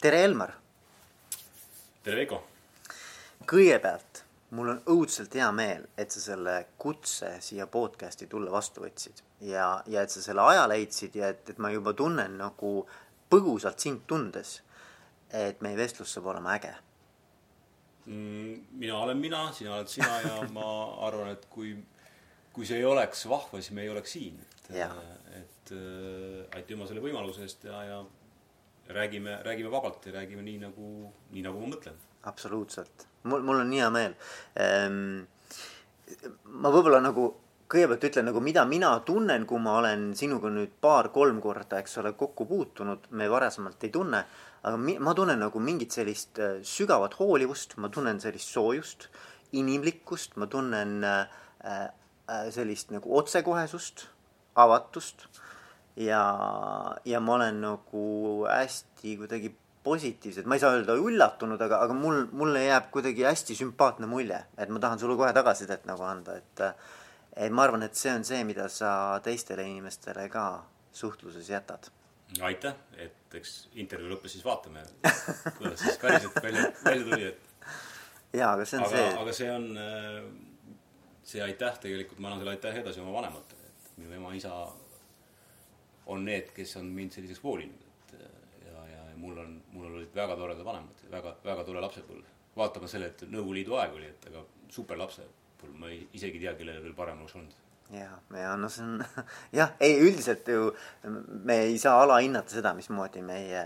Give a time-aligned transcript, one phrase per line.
[0.00, 0.52] tere, Elmar!
[2.00, 2.38] tere, Veiko!
[3.50, 4.22] kõigepealt
[4.56, 9.66] mul on õudselt hea meel, et sa selle kutse siia podcast'i tulla vastu võtsid ja,
[9.84, 12.70] ja et sa selle aja leidsid ja et, et ma juba tunnen nagu
[13.28, 14.54] põgusalt sind tundes,
[15.36, 16.72] et meie vestlus saab olema äge
[18.06, 18.54] mm,.
[18.80, 20.70] mina olen mina, sina oled sina ja ma
[21.10, 21.74] arvan, et kui,
[22.56, 24.40] kui see ei oleks vahva, siis me ei oleks siin.
[24.70, 28.00] et, et äh, aitüma selle võimaluse eest ja, ja
[28.94, 32.00] räägime, räägime vabalt ja räägime nii nagu, nii nagu ma mõtlen.
[32.22, 34.16] absoluutselt, mul, mul on nii hea meel
[34.56, 35.22] ehm,.
[36.44, 37.30] ma võib-olla nagu
[37.70, 42.12] kõigepealt ütlen nagu, mida mina tunnen, kui ma olen sinuga nüüd paar-kolm korda, eks ole,
[42.18, 44.24] kokku puutunud, me varasemalt ei tunne,
[44.66, 49.06] aga mi, ma tunnen nagu mingit sellist äh, sügavat hoolivust, ma tunnen sellist soojust,
[49.60, 54.08] inimlikkust, ma tunnen äh, äh, sellist nagu otsekohesust,
[54.58, 55.28] avatust
[56.00, 56.22] ja,
[57.04, 58.04] ja ma olen nagu
[58.48, 59.52] hästi kuidagi
[59.84, 64.42] positiivsed, ma ei saa öelda üllatunud, aga, aga mul, mulle jääb kuidagi hästi sümpaatne mulje,
[64.60, 66.64] et ma tahan sulle kohe tagasisidet nagu anda, et
[67.36, 68.92] et ma arvan, et see on see, mida sa
[69.24, 71.88] teistele inimestele ka suhtluses jätad.
[72.42, 74.82] aitäh, et eks intervjuu lõppes siis vaatame,
[75.58, 79.08] kuidas siis päriselt välja, välja tuli, et jaa, aga see on aga, see.
[79.22, 79.66] aga see on,
[81.32, 84.54] see aitäh tegelikult, ma annan selle aitäh edasi oma vanematele, et minu ema-isa
[86.10, 88.14] on need, kes on mind selliseks hoolinud, et
[88.66, 92.36] ja, ja mul on, mul olid väga toredad vanemad, väga, väga tore lapsepõlv.
[92.56, 94.44] vaatama selle, et Nõukogude Liidu aeg oli, et aga
[94.74, 97.58] super lapsepõlv, ma ei, isegi ei tea, kellel veel parem oleks olnud
[97.90, 99.04] ja, ja no see on
[99.60, 100.70] jah, ei üldiselt ju
[101.44, 103.64] me ei saa alahinnata seda, mismoodi meie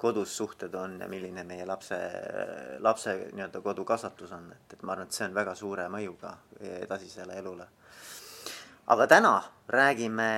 [0.00, 1.96] kodus suhted on ja milline meie lapse,
[2.80, 7.36] lapse nii-öelda kodukasvatus on, et, et ma arvan, et see on väga suure mõjuga edasisele
[7.36, 7.66] elule.
[8.86, 9.34] aga täna
[9.68, 10.30] räägime,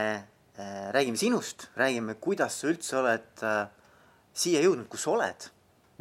[0.58, 3.66] räägime sinust, räägime, kuidas sa üldse oled äh,
[4.32, 5.48] siia jõudnud, kus sa oled,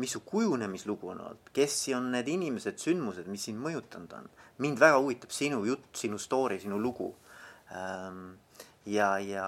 [0.01, 4.29] mis su kujunemislugu on olnud, kes on need inimesed, sündmused, mis sind mõjutanud on.
[4.61, 7.15] mind väga huvitab sinu jutt, sinu story, sinu lugu.
[7.73, 8.35] Ähm,
[8.85, 9.47] ja, ja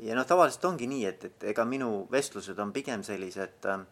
[0.00, 3.82] ja noh, tavaliselt ongi nii, et, et ega minu vestlused on pigem sellised äh,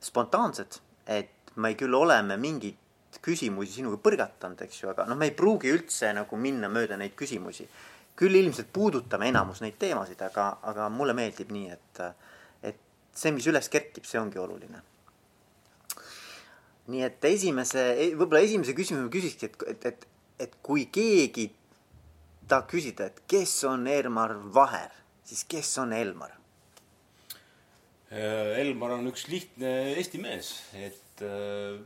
[0.00, 5.36] spontaansed, et me küll oleme mingeid küsimusi sinuga põrgatanud, eks ju, aga noh, me ei
[5.36, 7.66] pruugi üldse nagu minna mööda neid küsimusi.
[8.20, 12.02] Küll ilmselt puudutame enamus neid teemasid, aga, aga mulle meeldib nii, et,
[12.70, 12.80] et
[13.16, 14.84] see, mis üles kerkib, see ongi oluline.
[16.90, 17.82] nii et esimese,
[18.18, 20.06] võib-olla esimese küsimuse küsikski, et, et, et,
[20.46, 21.50] et kui keegi
[22.50, 26.32] tahab küsida, et kes on Ermar Vaher siis kes on Elmar?
[28.10, 31.78] Äh, Elmar on üks lihtne eesti mees, et äh,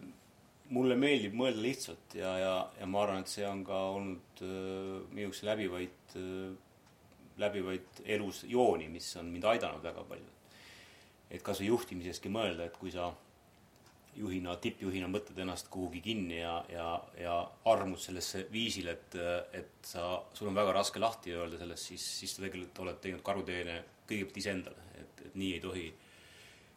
[0.73, 5.03] mulle meeldib mõelda lihtsalt ja, ja, ja ma arvan, et see on ka olnud äh,
[5.13, 6.55] minu üks läbivaid äh,,
[7.43, 10.31] läbivaid elus jooni, mis on mind aidanud väga palju.
[11.35, 13.09] et kas või juhtimiseski mõelda, et kui sa
[14.15, 16.87] juhina, tippjuhina mõtled ennast kuhugi kinni ja, ja,
[17.19, 17.35] ja
[17.67, 19.17] armud sellesse viisil, et,
[19.53, 23.25] et sa, sul on väga raske lahti öelda sellest, siis, siis sa tegelikult oled teinud
[23.27, 25.87] karuteene kõigepealt iseendale, et, et nii ei tohi,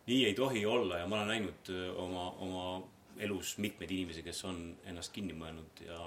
[0.08, 1.72] nii ei tohi olla ja ma olen näinud
[2.02, 2.68] oma, oma
[3.24, 6.00] elus mitmeid inimesi, kes on ennast kinni mõelnud ja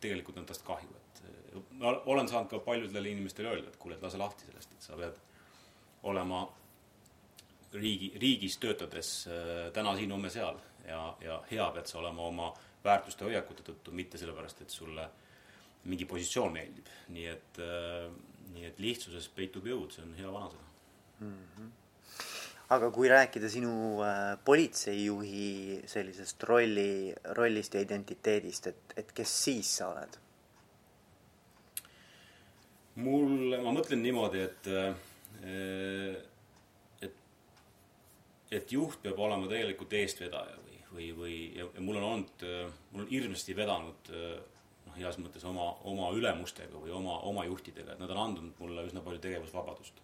[0.00, 1.22] tegelikult on tast kahju, et
[1.78, 4.98] ma olen saanud ka paljudele inimestele öelda, et kuule, et lase lahti sellest, et sa
[4.98, 5.18] pead
[6.10, 6.44] olema
[7.74, 9.12] riigi, riigis töötades
[9.74, 10.58] täna siin, homme seal
[10.88, 12.50] ja, ja hea pead sa olema oma
[12.84, 15.08] väärtuste hoiakute tõttu, mitte sellepärast, et sulle
[15.88, 16.88] mingi positsioon meeldib.
[17.12, 18.10] nii et äh,,
[18.54, 20.68] nii et lihtsuses peitub jõud, see on hea vanasõna
[21.20, 21.32] mm.
[21.56, 21.72] -hmm.
[22.72, 29.72] Aga kui rääkida sinu äh, politseijuhi sellisest rolli, rollist ja identiteedist, et, et kes siis
[29.80, 30.20] sa oled?
[33.04, 34.94] mul, ma mõtlen niimoodi, et äh,
[37.02, 37.16] et,
[38.54, 40.56] et juht peab olema tegelikult eestvedaja
[40.94, 42.44] või, või ja, ja mul on olnud,
[42.92, 48.00] mul on hirmsasti vedanud noh, heas mõttes oma, oma ülemustega või oma, oma juhtidega, et
[48.00, 50.00] nad on andnud mulle üsna palju tegevusvabadust.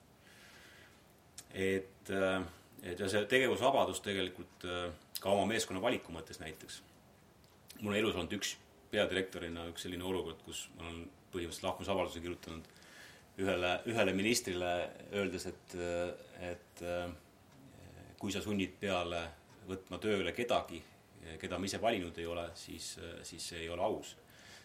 [1.54, 2.10] Et,
[2.82, 4.66] et ja see tegevusvabadus tegelikult
[5.20, 6.82] ka oma meeskonna valiku mõttes näiteks.
[7.80, 8.56] mul on elus olnud üks
[8.90, 12.70] peadirektorina üks selline olukord, kus ma olen põhimõtteliselt lahkumisavalduse kirjutanud
[13.40, 14.70] ühele, ühele ministrile,
[15.12, 15.76] öeldes, et,
[16.44, 16.82] et
[18.20, 19.22] kui sa sunnid peale
[19.68, 20.82] võtma tööle kedagi,
[21.40, 22.96] keda ma ise valinud ei ole, siis,
[23.26, 24.16] siis see ei ole aus.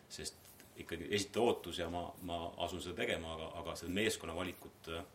[0.10, 0.36] sest
[0.78, 5.06] ikkagi esita ootus ja ma, ma asun seda tegema, aga, aga seda meeskonna valikut äh,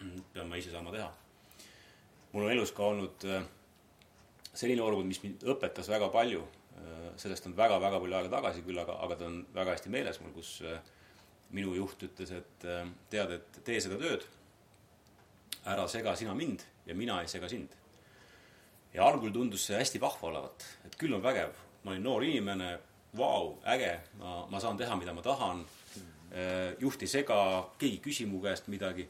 [0.34, 1.08] pean ma ise saama teha.
[2.32, 3.42] mul on elus ka olnud äh,
[4.52, 6.44] selline olukord, mis mind õpetas väga palju,
[6.76, 10.20] äh, sellest on väga-väga palju aega tagasi küll, aga, aga ta on väga hästi meeles
[10.20, 10.60] mul, kus
[11.54, 12.64] minu juht ütles, et
[13.10, 14.24] tead, et tee seda tööd,
[15.70, 17.74] ära sega sina mind ja mina ei sega sind.
[18.94, 21.54] Ja algul tundus see hästi vahva olevat, et küll on vägev,
[21.84, 22.70] ma olin noor inimene,
[23.16, 25.64] vau, äge, ma, ma saan teha, mida ma tahan.
[26.80, 27.36] juht ei sega,
[27.78, 29.06] keegi ei küsi mu käest midagi.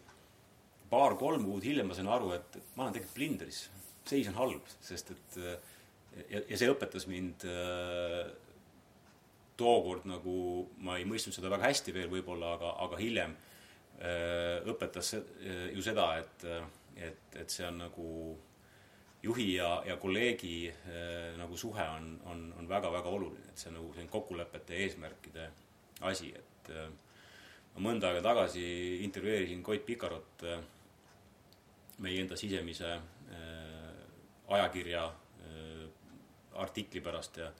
[0.90, 3.62] Paar-kolm kuud hiljem ma sain aru, et ma olen tegelikult plindris,
[4.06, 5.38] seis on halb, sest et
[6.30, 7.46] ja, ja see õpetas mind
[9.56, 10.36] tookord nagu,
[10.84, 13.34] ma ei mõistnud seda väga hästi veel võib-olla, aga, aga hiljem
[14.70, 16.44] õpetas ju seda, et,
[17.08, 18.10] et, et see on nagu
[19.26, 23.80] juhi ja, ja kolleegi äh, nagu suhe on, on, on väga-väga oluline, et see on
[23.80, 25.48] nagu selline kokkulepete ja eesmärkide
[26.10, 26.88] asi, et äh,
[27.74, 28.66] ma mõnda aega tagasi
[29.06, 30.62] intervjueerisin Koit Pikarot äh,
[32.04, 34.02] meie enda sisemise äh,
[34.48, 35.86] ajakirja äh,
[36.54, 37.52] artikli pärast ja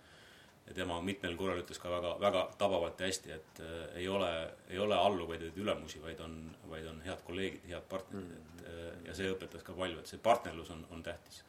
[0.67, 4.31] ja tema mitmel korral ütles ka väga, väga tabavalt ja hästi, et äh, ei ole,
[4.69, 6.33] ei ole alluvaid, vaid ülemusi, vaid on,
[6.67, 10.19] vaid on head kolleegid, head partnerid, et äh, ja see õpetas ka palju, et see
[10.19, 11.45] partnerlus on, on tähtis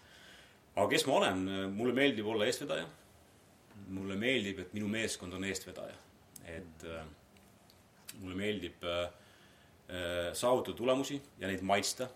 [0.77, 2.87] aga kes ma olen, mulle meeldib olla eestvedaja.
[3.93, 5.95] mulle meeldib, et minu meeskond on eestvedaja.
[6.45, 7.05] et äh,
[8.21, 9.01] mulle meeldib äh,
[9.89, 12.09] äh, saavutada tulemusi ja neid maitsta.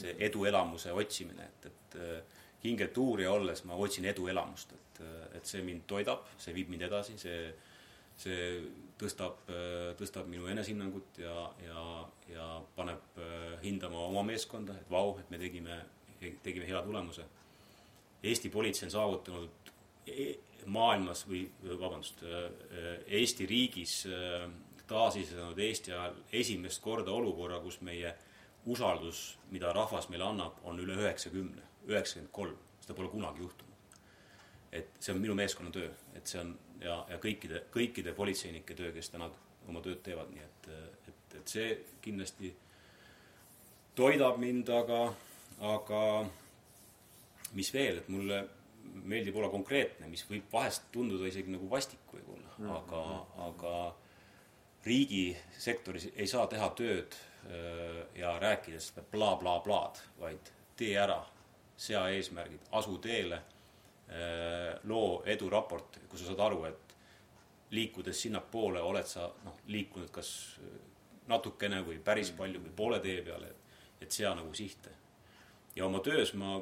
[0.00, 5.62] See eduelamuse otsimine, et, et äh, hingetuurija olles ma otsin eduelamust, et, äh, et see
[5.64, 7.50] mind toidab, see viib mind edasi, see,
[8.20, 8.40] see
[9.00, 11.84] tõstab, äh, tõstab minu enesehinnangut ja, ja,
[12.32, 13.20] ja paneb
[13.62, 15.80] hindama oma meeskonda, et vau, et me tegime,
[16.44, 17.24] tegime hea tulemuse.
[18.26, 19.72] Eesti politsei on saavutanud
[20.10, 20.34] e-,
[20.72, 21.44] maailmas või
[21.78, 22.24] vabandust,
[23.06, 24.00] Eesti riigis
[24.90, 28.12] taasiseseisvunud Eesti ajal esimest korda olukorra, kus meie
[28.66, 33.72] usaldus, mida rahvas meile annab, on üle üheksakümne, üheksakümmend kolm, seda pole kunagi juhtunud.
[34.72, 36.50] et see on minu meeskonna töö, et see on
[36.82, 39.30] ja, ja kõikide, kõikide politseinike töö, kes täna
[39.68, 40.68] oma tööd teevad, nii et,
[41.08, 41.68] et, et see
[42.04, 42.50] kindlasti
[43.96, 45.00] toidab mind, aga,
[45.72, 46.02] aga
[47.56, 48.42] mis veel, et mulle
[49.06, 52.76] meeldib olla konkreetne, mis võib vahest tunduda isegi nagu vastik võib-olla mm, -hmm.
[52.76, 53.76] aga, aga
[54.86, 57.16] riigisektoris ei saa teha tööd
[58.14, 61.20] ja rääkida seda blablablaad, vaid tee ära,
[61.76, 63.36] sea eesmärgid, asu teele,
[64.08, 66.96] äh, loo eduraport, kus sa saad aru, et
[67.70, 70.30] liikudes sinnapoole oled sa noh, liikunud kas
[71.26, 73.52] natukene või päris palju või poole tee peale,
[74.00, 74.90] et sea nagu sihte.
[75.76, 76.60] ja oma töös ma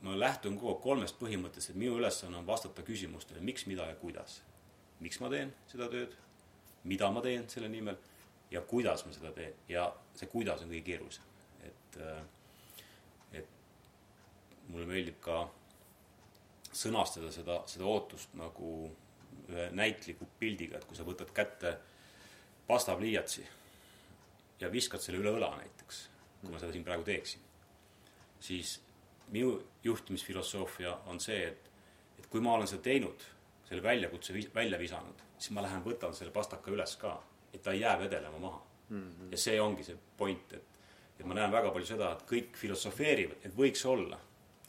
[0.00, 3.96] ma lähtun kogu aeg kolmest põhimõttest, et minu ülesanne on vastata küsimustele, miks, mida ja
[3.98, 4.42] kuidas.
[5.00, 6.14] miks ma teen seda tööd,
[6.84, 7.98] mida ma teen selle nimel
[8.50, 11.24] ja kuidas ma seda teen ja see kuidas on kõige keerulisem.
[11.62, 12.22] et, äh,
[13.32, 13.48] et
[14.68, 15.42] mulle meeldib ka
[16.72, 18.72] sõnastada seda, seda ootust nagu
[19.48, 21.76] ühe näitliku pildiga, et kui sa võtad kätte
[22.68, 23.46] pastapliiatsi
[24.60, 26.02] ja viskad selle üle õla näiteks,
[26.42, 27.40] kui ma seda siin praegu teeksin,
[28.40, 28.78] siis
[29.32, 29.54] minu
[29.84, 31.70] juhtimisfilosoofia on see, et,
[32.18, 33.24] et kui ma olen seda teinud,
[33.68, 37.16] selle väljakutse välja visanud, siis ma lähen võtan selle pastaka üles ka,
[37.54, 39.02] et ta ei jää vedelema maha mm.
[39.02, 39.30] -hmm.
[39.30, 40.80] ja see ongi see point, et,
[41.20, 44.18] et ma näen väga palju seda, et kõik filosofeerivad, et võiks olla,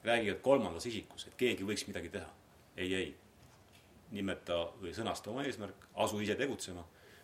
[0.03, 2.29] räägivad kolmandas isikus, et keegi võiks midagi teha.
[2.77, 3.15] ei, ei.
[4.11, 6.83] nimeta või sõnasta oma eesmärk, asu ise tegutsema,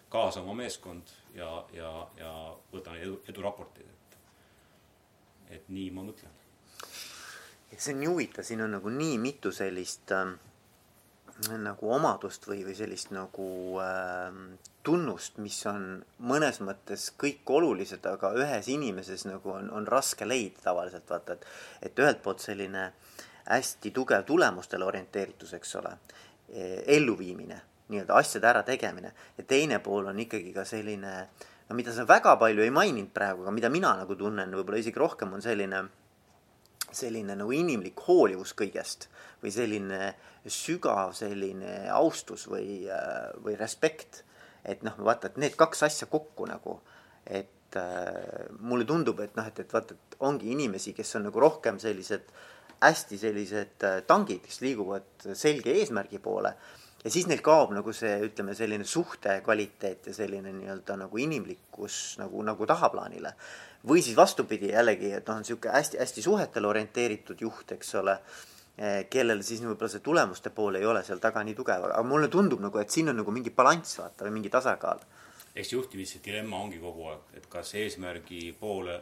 [0.10, 2.32] kaasa oma meeskond ja, ja, ja
[2.74, 4.18] võta edu, eduraporteid, et,
[5.50, 6.32] et nii ma mõtlen
[7.78, 10.36] see on nii huvitav, siin on nagu nii mitu sellist äh,
[11.60, 13.48] nagu omadust või, või sellist nagu
[13.84, 14.38] äh,
[14.86, 20.70] tunnust, mis on mõnes mõttes kõik olulised, aga ühes inimeses nagu on, on raske leida
[20.70, 22.92] tavaliselt vaata, et et ühelt poolt selline
[23.46, 25.92] hästi tugev tulemustele orienteeritus, eks ole,
[26.50, 29.12] e, elluviimine, nii-öelda asjade ärategemine.
[29.38, 31.14] Ja teine pool on ikkagi ka selline
[31.70, 35.02] no mida sa väga palju ei maininud praegu, aga mida mina nagu tunnen võib-olla isegi
[35.02, 35.84] rohkem, on selline
[36.96, 39.10] selline nagu inimlik hoolivus kõigest
[39.44, 40.14] või selline
[40.52, 44.24] sügav selline austus või, äh, või respekt.
[44.66, 46.80] et noh, vaata, et need kaks asja kokku nagu,
[47.26, 51.40] et äh, mulle tundub, et noh, et, et vaata, et ongi inimesi, kes on nagu
[51.40, 52.32] rohkem sellised
[52.82, 56.56] hästi sellised äh, tangid, kes liiguvad selge eesmärgi poole
[57.06, 62.18] ja siis neil kaob nagu see, ütleme, selline suhte kvaliteet ja selline nii-öelda nagu inimlikkus
[62.22, 63.36] nagu, nagu tahaplaanile
[63.88, 68.16] või siis vastupidi jällegi, et noh, niisugune hästi-hästi suhetele orienteeritud juht, eks ole,
[68.78, 72.28] eh, kellel siis võib-olla see tulemuste pool ei ole seal taga nii tugev, aga mulle
[72.34, 75.06] tundub nagu, et siin on nagu mingi balanss, vaata, või mingi tasakaal.
[75.56, 78.98] eks juhtimise dilemma ongi kogu aeg, et kas eesmärgi poole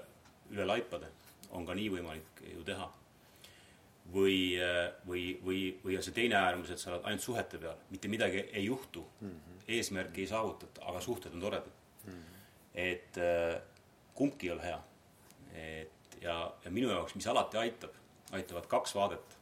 [0.51, 1.07] üle laipade
[1.51, 2.91] on ka nii võimalik ju teha.
[4.11, 7.77] Või, eh, või, või, või on see teine äärmus, et sa oled ainult suhete peal,
[7.89, 9.61] mitte midagi ei juhtu mm, -hmm.
[9.77, 11.71] eesmärki ei saavutata, aga suhted on toredad
[12.05, 12.11] mm.
[12.11, 12.41] -hmm.
[12.73, 13.61] et äh,
[14.13, 14.81] kumbki ei ole hea.
[15.53, 17.91] et ja, ja minu jaoks, mis alati aitab,
[18.31, 19.37] aitavad kaks vaadet.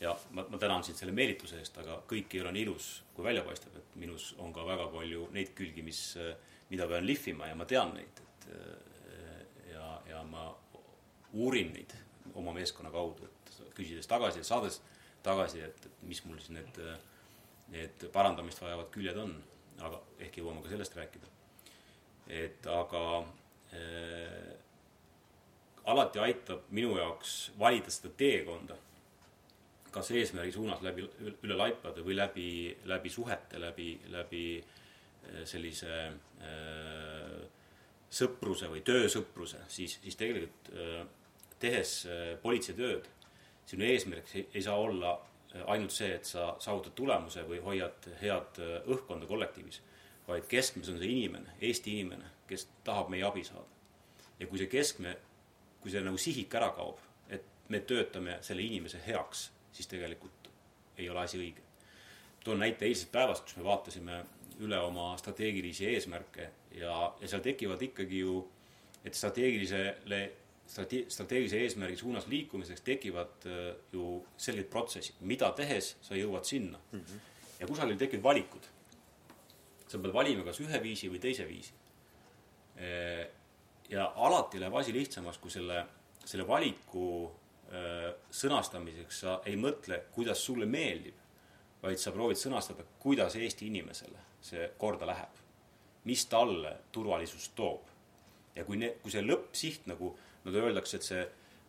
[0.00, 3.24] ja ma, ma tänan sind selle meelituse eest, aga kõik ei ole nii ilus, kui
[3.24, 6.18] välja paistab, et minus on ka väga palju neid külgi, mis,
[6.70, 8.48] mida pean lihvima ja ma tean neid, et
[9.72, 10.56] ja, ja ma
[11.32, 11.94] uurin neid
[12.34, 14.80] oma meeskonna kaudu, et küsides tagasi ja saades
[15.22, 16.80] tagasi, et, et mis mul siis need,
[17.72, 19.36] need parandamist vajavad küljed on,
[19.82, 21.30] aga ehk jõuame ka sellest rääkida.
[22.28, 23.02] et aga
[23.74, 24.52] äh,
[25.84, 28.76] alati aitab minu jaoks valida seda teekonda
[29.92, 31.04] kas eesmärgi suunas läbi,
[31.44, 32.46] üle laipade või läbi,
[32.88, 37.42] läbi suhete, läbi, läbi äh, sellise äh,
[38.12, 41.02] sõpruse või töösõpruse, siis, siis tegelikult äh,
[41.62, 43.08] tehes äh, politseitööd,
[43.66, 48.10] sinu eesmärk ei, ei saa olla äh, ainult see, et sa saavutad tulemuse või hoiad
[48.20, 49.80] head äh, õhkkonda kollektiivis,
[50.28, 53.68] vaid keskmes on see inimene, Eesti inimene, kes tahab meie abi saada.
[54.38, 55.16] ja kui see keskme,
[55.80, 57.00] kui see nagu sihik ära kaob,
[57.30, 60.50] et me töötame selle inimese heaks siis tegelikult
[60.98, 61.62] ei ole asi õige.
[62.44, 64.24] toon näite eilsest päevast, kus me vaatasime
[64.62, 68.40] üle oma strateegilisi eesmärke ja, ja seal tekivad ikkagi ju,
[69.04, 70.20] et strateegilisele,
[70.72, 76.80] strate-, strateegilise eesmärgi suunas liikumiseks tekivad äh, ju selged protsessid, mida tehes sa jõuad sinna
[76.92, 77.00] mm.
[77.00, 77.28] -hmm.
[77.60, 78.66] ja kusagil tekivad valikud.
[79.88, 81.72] sa pead valima kas ühe viisi või teise viisi.
[82.76, 83.28] Äh,
[83.88, 85.84] ja alati läheb asi lihtsamaks, kui selle,
[86.24, 87.30] selle valiku
[87.72, 91.16] Äh, sõnastamiseks sa ei mõtle, kuidas sulle meeldib,
[91.80, 95.38] vaid sa proovid sõnastada, kuidas Eesti inimesele see korda läheb.
[96.04, 97.86] mis talle turvalisust toob.
[98.54, 100.10] ja kui ne-, kui see lõppsiht nagu,
[100.44, 101.22] nagu öeldakse, et see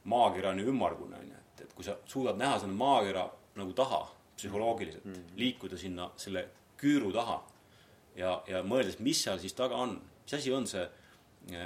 [0.09, 3.73] maakera on ju ümmargune, on ju, et, et kui sa suudad näha selle maakera nagu
[3.73, 4.03] taha
[4.37, 5.37] psühholoogiliselt mm, -hmm.
[5.37, 7.43] liikuda sinna selle küüru taha
[8.15, 10.83] ja, ja mõeldes, mis seal siis taga on, mis asi on see,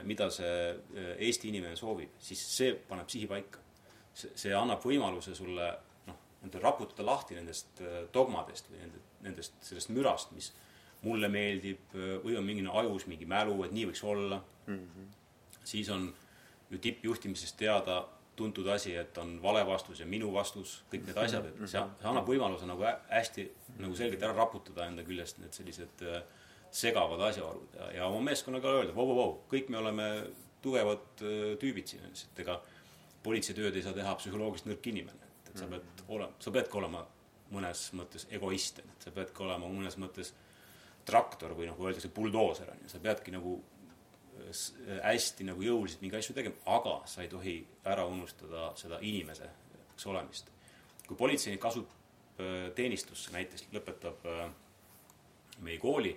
[0.03, 3.59] mida see äh, Eesti inimene soovib, siis see paneb sihi paika
[4.13, 5.67] see, see annab võimaluse sulle
[6.07, 10.51] noh, nii-öelda raputada lahti nendest äh, dogmadest või nende, nendest, sellest mürast, mis
[11.05, 14.79] mulle meeldib äh, või on mingi ajus mingi mälu, et nii võiks olla mm.
[14.79, 15.61] -hmm.
[15.63, 16.09] siis on
[16.71, 18.01] ju tippjuhtimises teada
[18.37, 22.09] tuntud asi, et on vale vastus ja minu vastus, kõik need asjad, et see, see
[22.09, 23.47] annab võimaluse nagu hästi
[23.81, 26.21] nagu selgelt ära raputada enda küljest need sellised äh,
[26.71, 30.07] segavad asjaolud ja, ja oma meeskonnaga öelda, vau-vau-vau, kõik me oleme
[30.61, 31.23] tugevad
[31.61, 32.59] tüübid siin, et ega
[33.25, 36.09] politseitööd ei saa teha psühholoogiliselt nõrk inimene, et, et sa pead mm.
[36.17, 37.03] olema, sa peadki olema
[37.53, 40.33] mõnes mõttes egoist, et sa peadki olema mõnes mõttes
[41.07, 43.55] traktor või noh, öeldakse buldooser on ju, sa peadki nagu
[45.03, 50.51] hästi nagu jõuliselt mingeid asju tegema, aga sa ei tohi ära unustada seda inimeseks olemist.
[51.07, 54.49] kui politseinik asub äh, teenistusse, näiteks lõpetab äh,
[55.63, 56.11] meie kooli,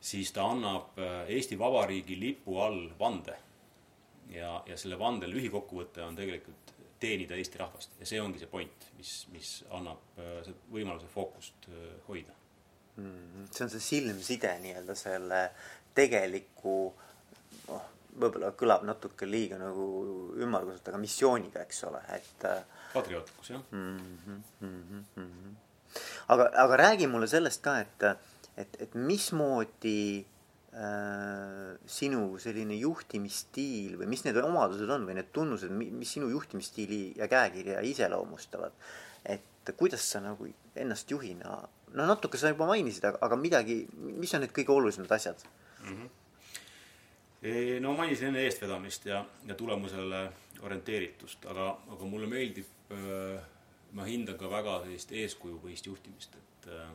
[0.00, 3.36] siis ta annab äh, Eesti Vabariigi lipu all vande
[4.32, 8.88] ja, ja selle vande lühikokkuvõte on tegelikult teenida Eesti rahvast ja see ongi see point,
[8.96, 10.16] mis, mis annab
[10.70, 11.68] võimaluse fookust
[12.08, 12.41] hoida.
[12.96, 15.40] See on see silmside nii-öelda selle
[15.96, 16.76] tegeliku
[17.68, 19.86] noh, võib-olla kõlab natuke liiga nagu
[20.36, 22.48] ümmarguselt, aga missiooniga, eks ole, et.
[22.48, 24.18] Äh, patriootlikkus, jah mm.
[24.26, 25.54] -hmm, mm -hmm.
[26.28, 28.04] aga, aga räägi mulle sellest ka, et,
[28.56, 30.26] et, et mismoodi
[30.72, 37.00] Äh, sinu selline juhtimisstiil või mis need omadused on või need tunnused, mis sinu juhtimisstiili
[37.18, 38.72] ja käekirja iseloomustavad.
[39.22, 41.58] et kuidas sa nagu ennast juhina,
[41.92, 45.42] no natuke sa juba mainisid, aga, midagi, mis on need kõige olulisemad asjad
[45.84, 45.94] mm?
[45.94, 47.80] -hmm.
[47.84, 50.30] no mainisin enne eestvedamist ja, ja tulemusele
[50.62, 53.40] orienteeritust, aga, aga mulle meeldib, äh,
[53.92, 56.90] ma hindan ka väga sellist eeskujupõhist juhtimist, et äh,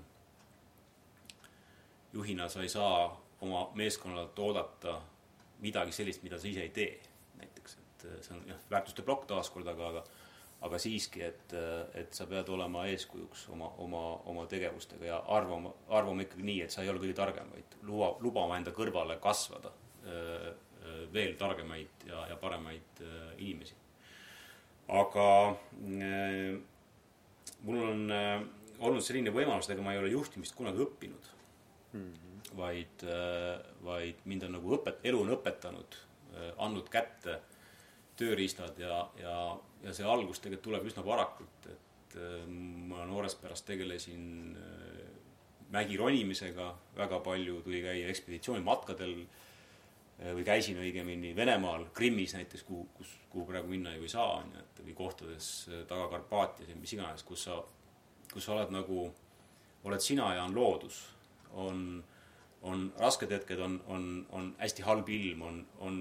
[2.13, 5.01] juhina sa ei saa oma meeskonnalt oodata
[5.60, 7.00] midagi sellist, mida sa ise ei tee.
[7.38, 10.04] näiteks, et äh, see on jah, väärtuste plokk taaskord, aga, aga
[10.66, 15.74] aga siiski, et, äh, et sa pead olema eeskujuks oma, oma, oma tegevustega ja arvama,
[15.94, 19.74] arvama ikkagi nii, et sa ei ole kõige targem, vaid luba, lubama enda kõrvale kasvada
[20.06, 23.76] öö, äh, veel targemaid ja, ja paremaid öö, inimesi.
[24.88, 26.58] aga öö,
[27.68, 28.40] mul on öö,
[28.80, 31.34] olnud selline võimalus, ega ma ei ole juhtimist kunagi õppinud
[31.94, 32.02] mm.
[32.02, 35.98] -hmm vaid, äh, vaid mind on nagu õpet-, elu on õpetanud,
[36.34, 37.42] äh, andnud kätte
[38.18, 39.36] tööriistad ja, ja,
[39.84, 44.56] ja see algus tegelikult tuleb üsna varakult, et äh, ma noorest pärast tegelesin
[45.74, 49.18] mägi ronimisega, väga palju tuli käia ekspeditsioonimatkadel
[50.34, 54.54] või käisin õigemini Venemaal, Krimmis näiteks, kuhu, kus, kuhu praegu minna ju ei saa, on
[54.56, 55.50] ju, et või kohtades
[55.90, 57.60] taga Karpaatias ja mis iganes, kus sa,
[58.32, 59.04] kus sa oled nagu,
[59.84, 61.04] oled sina ja on loodus,
[61.54, 61.84] on
[62.62, 65.98] on rasked hetked, on, on, on hästi halb ilm, on, on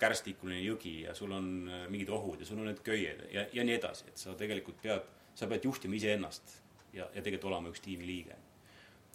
[0.00, 3.64] kärstikuline jõgi ja sul on äh, mingid ohud ja sul on need köied ja, ja
[3.64, 6.56] nii edasi, et sa tegelikult pead sa pead juhtima iseennast
[6.92, 8.36] ja, ja tegelikult olema üks tiimiliige.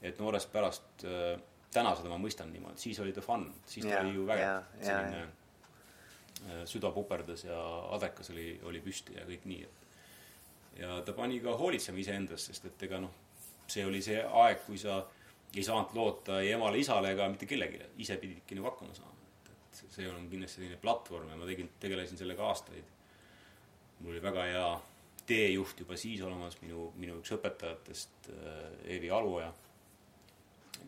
[0.01, 1.35] et noorest pärast äh,
[1.73, 4.63] täna seda ma mõistan niimoodi, siis oli ta fun, siis ta Ja, oli ju vägev
[4.81, 7.61] selline äh, süda puperdas ja
[7.95, 12.65] adekas oli, oli püsti ja kõik nii, et ja ta pani ka hoolitsema iseendast, sest
[12.69, 13.13] et ega noh,
[13.67, 15.01] see oli see aeg, kui sa
[15.55, 19.20] ei saanud loota ei emale-isale ega mitte kellelegi, ise pididki nagu hakkama saama.
[19.71, 22.97] Et, see on kindlasti selline platvorm ja ma tegin, tegelesin sellega aastaid.
[24.01, 24.69] mul oli väga hea
[25.29, 28.63] teejuht juba siis olemas, minu, minu üks õpetajatest äh,
[28.95, 29.51] Eevi Aluoja,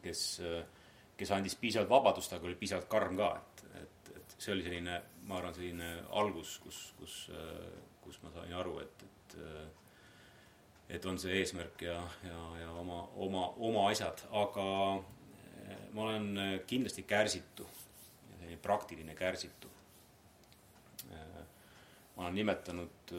[0.03, 0.23] kes,
[1.17, 4.97] kes andis piisavalt vabadust, aga oli piisavalt karm ka, et, et, et see oli selline,
[5.29, 7.19] ma arvan, selline algus, kus, kus,
[8.03, 9.39] kus ma sain aru, et, et
[10.93, 11.95] et on see eesmärk ja,
[12.27, 14.65] ja, ja oma, oma, oma asjad, aga
[15.93, 16.27] ma olen
[16.67, 17.65] kindlasti kärsitu,
[18.43, 19.71] selline praktiline kärsitu.
[22.13, 23.11] ma olen nimetanud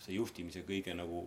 [0.00, 1.18] see juhtimise kõige nagu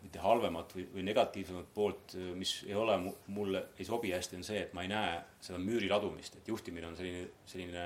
[0.00, 2.94] mitte halvemat või, või negatiivsemat poolt, mis ei ole
[3.26, 6.86] mulle, ei sobi hästi, on see, et ma ei näe seda müüri ladumist, et juhtimine
[6.88, 7.84] on selline, selline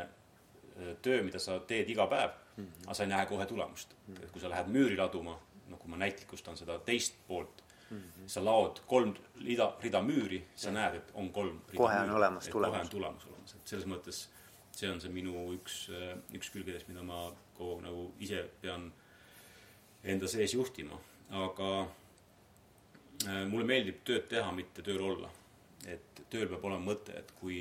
[1.03, 2.87] töö, mida sa teed iga päev mm, -hmm.
[2.87, 4.15] aga sa ei näe kohe tulemust mm.
[4.15, 4.25] -hmm.
[4.25, 7.65] et kui sa lähed müüri laduma, noh, kui ma näitlikustan seda teist poolt.
[8.27, 9.15] Sa laod kolm
[9.45, 12.73] rida, rida müüri, sa näed, et on kolm kohe on olemas tulemus.
[12.73, 14.29] kohe on tulemus olemas, et selles mõttes
[14.75, 15.89] see on see minu üks,
[16.35, 18.89] üks külgedest, mida ma kogu nagu ise pean
[20.05, 20.99] enda sees juhtima
[21.33, 21.69] aga
[23.49, 25.31] mulle meeldib tööd teha, mitte tööl olla.
[25.87, 27.59] et tööl peab olema mõte, et kui,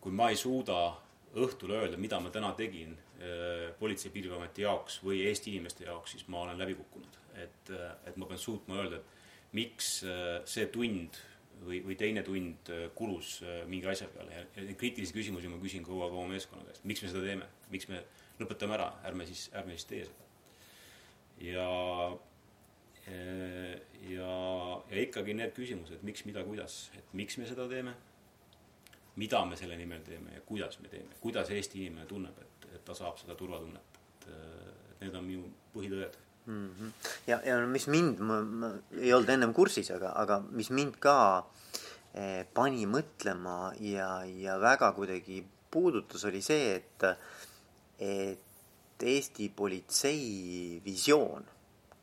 [0.00, 0.96] kui ma ei suuda
[1.38, 6.16] õhtul öelda, mida ma täna tegin äh, Politsei- ja Piirivalveameti jaoks või Eesti inimeste jaoks,
[6.16, 7.20] siis ma olen läbi kukkunud.
[7.34, 7.70] et,
[8.06, 9.13] et ma pean suutma öelda, et
[9.54, 11.20] miks äh, see tund
[11.64, 14.34] või, või teine tund kulus äh, mingi asja peale.
[14.36, 17.48] Ja, neid kriitilisi küsimusi ma küsin kogu aeg oma meeskonna käest, miks me seda teeme,
[17.72, 18.02] miks me
[18.40, 20.30] lõpetame ära, ärme siis, ärme siis tee seda.
[21.50, 21.68] ja
[24.08, 24.32] ja,
[24.90, 27.92] ja ikkagi need küsimused, miks, mida, kuidas, et miks me seda teeme,
[29.20, 32.84] mida me selle nimel teeme ja kuidas me teeme, kuidas Eesti inimene tunneb, et, et
[32.84, 36.68] ta saab seda turvatunnet, et, et need on minu põhitõed mm.
[36.68, 36.92] -hmm.
[37.26, 38.40] ja, ja mis mind, ma,
[39.00, 41.16] ei olnud ennem kursis, aga, aga mis mind ka
[42.14, 47.08] eh, pani mõtlema ja, ja väga kuidagi puudutas, oli see, et,
[47.98, 48.40] et
[49.04, 51.44] Eesti politsei visioon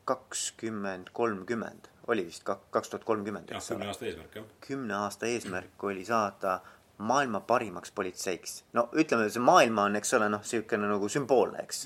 [0.05, 3.59] kakskümmend kolmkümmend, oli vist kaks tuhat kolmkümmend, ole.
[3.79, 4.45] kümne aasta eesmärk, jah.
[4.67, 6.59] kümne aasta eesmärk oli saada
[6.97, 8.63] maailma parimaks politseiks.
[8.73, 11.85] no ütleme, see maailma on, eks ole, noh, niisugune nagu sümboolne, eks.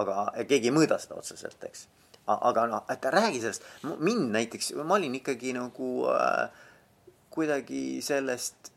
[0.00, 1.86] Aga keegi ei mõõda seda otseselt, eks.
[2.26, 3.66] aga noh, et räägi sellest,
[4.04, 6.64] mind näiteks, ma olin ikkagi nagu äh,
[7.34, 8.72] kuidagi sellest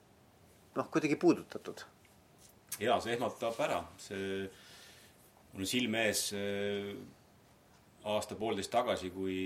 [0.76, 1.84] noh, kuidagi puudutatud.
[2.80, 4.46] jaa, see ehmatab ära, see,
[5.54, 6.94] mul on silme ees äh,
[8.12, 9.38] aasta-poolteist tagasi, kui,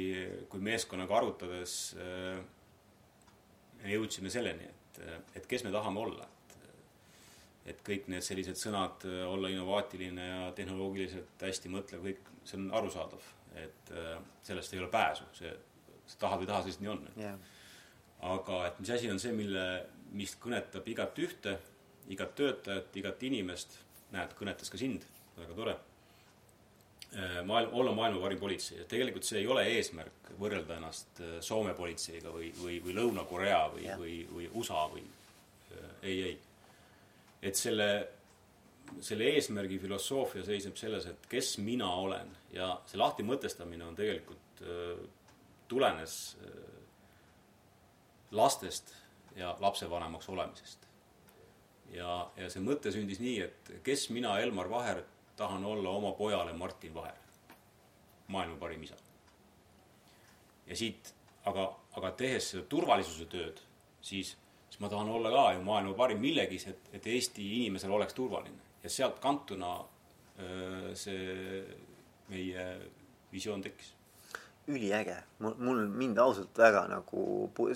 [0.49, 2.39] kui meeskonnaga arutades äh,
[3.89, 5.01] jõudsime selleni, et,
[5.41, 6.29] et kes me tahame olla.
[7.65, 13.31] Et kõik need sellised sõnad, olla innovaatiline ja tehnoloogiliselt hästi mõtlev, kõik, see on arusaadav,
[13.61, 15.53] et äh, sellest ei ole pääsu, see,
[16.05, 17.39] sa tahad või ei taha, see lihtsalt nii on yeah..
[18.35, 19.65] aga et mis asi on see, mille,
[20.13, 21.57] mis kõnetab igat ühte,
[22.13, 23.79] igat töötajat, igat inimest,
[24.13, 25.07] näed, kõnetas ka sind,
[25.39, 25.77] väga tore
[27.45, 32.33] maailm, olla maailma parim politsei, et tegelikult see ei ole eesmärk võrrelda ennast Soome politseiga
[32.33, 35.05] või, või, või Lõuna-Korea või, või, või USA või
[36.01, 36.33] ei, ei.
[37.45, 37.87] Et selle,
[39.05, 44.63] selle eesmärgi filosoofia seisneb selles, et kes mina olen ja see lahti mõtestamine on tegelikult,
[45.69, 46.15] tulenes
[48.35, 48.95] lastest
[49.35, 50.87] ja lapsevanemaks olemisest.
[51.91, 55.03] ja, ja see mõte sündis nii, et kes mina, Elmar Vaher,
[55.37, 57.19] tahan olla oma pojale Martin Vaher,
[58.27, 58.95] maailma parim isa.
[60.67, 61.13] ja siit,
[61.45, 63.61] aga, aga tehes seda turvalisuse tööd,
[64.01, 64.35] siis,
[64.75, 68.59] siis ma tahan olla ka ju maailma parim millegis, et, et Eesti inimesel oleks turvaline.
[68.83, 69.77] Ja sealt kantuna
[70.99, 71.61] see
[72.27, 72.65] meie
[73.31, 73.93] visioon tekkis.
[74.67, 77.23] Üliäge, mul, mul mind ausalt väga nagu,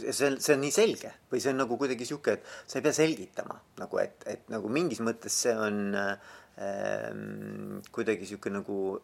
[0.01, 2.85] see on, see on nii selge või see on nagu kuidagi sihuke, et sa ei
[2.87, 8.97] pea selgitama nagu, et, et nagu mingis mõttes see on ähm, kuidagi sihuke nagu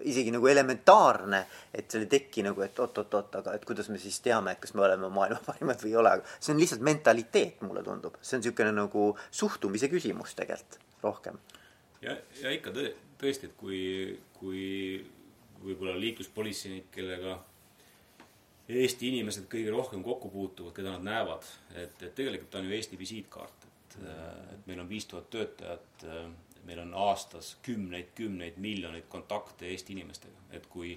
[0.00, 1.42] isegi nagu elementaarne,
[1.74, 4.74] et seal ei teki nagu, et oot-oot-oot, aga et kuidas me siis teame, et kas
[4.74, 8.38] me oleme maailma parimad või ei ole, aga see on lihtsalt mentaliteet, mulle tundub, see
[8.38, 11.40] on niisugune nagu suhtumise küsimus tegelikult rohkem.
[12.02, 13.80] ja, ja ikka tõ-, tõesti, et kui,
[14.38, 14.62] kui
[15.62, 17.40] võib-olla liikluspolitseinik, kellega
[18.72, 22.96] Eesti inimesed kõige rohkem kokku puutuvad, keda nad näevad, et, et tegelikult on ju Eesti
[22.96, 23.96] visiitkaart, et,
[24.54, 26.06] et meil on viis tuhat töötajat,
[26.66, 30.94] meil on aastas kümneid, kümneid miljoneid kontakte Eesti inimestega, et kui,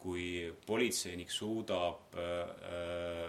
[0.00, 0.26] kui
[0.66, 3.28] politseinik suudab äh,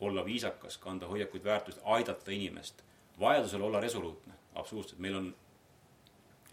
[0.00, 2.82] olla viisakas, kanda hoiakuid, väärtusi, aidata inimest,
[3.20, 5.32] vajadusel olla resoluutne, absoluutselt, meil on,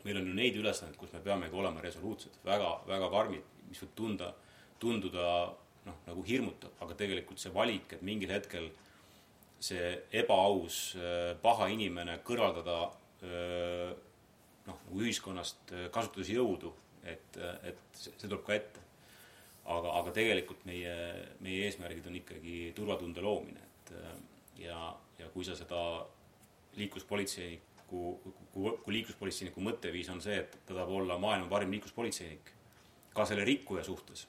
[0.03, 3.93] meil on ju neid ülesandeid, kus me peamegi olema resoluutsed, väga, väga karmid, mis võib
[3.97, 4.31] tunda,
[4.79, 5.27] tunduda
[5.85, 8.69] noh, nagu hirmutav, aga tegelikult see valik, et mingil hetkel
[9.65, 12.79] see ebaaus, äh, paha inimene kõrvaldada
[13.25, 13.93] äh,
[14.67, 16.73] noh, nagu ühiskonnast äh, kasutades jõudu,
[17.05, 18.81] et, et see, tuleb ka ette.
[19.65, 20.93] aga, aga tegelikult meie,
[21.41, 23.93] meie eesmärgid on ikkagi turvatunde loomine, et
[24.61, 25.79] ja, ja kui sa seda
[26.77, 28.01] liikluspolitseiniku,
[28.53, 32.51] kui liikluspolitseiniku mõtteviis on see, et ta tahab olla maailma parim liikluspolitseinik,
[33.15, 34.27] ka selle rikkuja suhtes,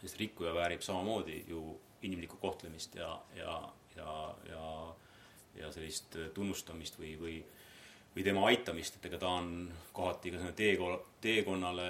[0.00, 1.62] sest rikkuja väärib samamoodi ju
[2.02, 3.56] inimlikku kohtlemist ja, ja,
[3.96, 4.14] ja,
[4.48, 4.94] ja,
[5.60, 7.36] ja sellist tunnustamist või, või
[8.14, 11.88] või tema aitamist, et ega ta on kohati ka sinna teekonna, teekonnale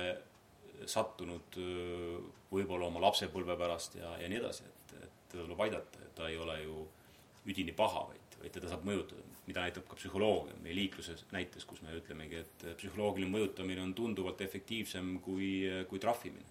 [0.86, 1.58] sattunud
[2.52, 6.30] võib-olla oma lapsepõlve pärast ja, ja nii edasi, et, et teda tuleb aidata, et ta
[6.30, 6.86] ei ole ju
[7.50, 11.82] üdini paha, vaid, vaid teda saab mõjutada, mida näitab ka psühholoogia meie liikluses näites, kus
[11.82, 15.52] me ütlemegi, et psühholoogiline mõjutamine on tunduvalt efektiivsem kui,
[15.90, 16.50] kui trahvimine.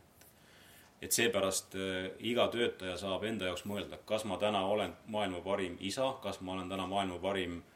[1.01, 1.75] et seepärast
[2.19, 6.53] iga töötaja saab enda jaoks mõelda, kas ma täna olen maailma parim isa, kas ma
[6.53, 7.70] olen täna maailma parim äh,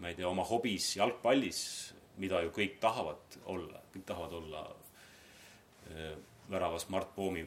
[0.00, 1.62] ma ei tea, oma hobis jalgpallis,
[2.20, 4.62] mida ju kõik tahavad olla, kõik tahavad olla
[5.92, 6.14] äh,
[6.50, 7.44] väravas Mart Poomi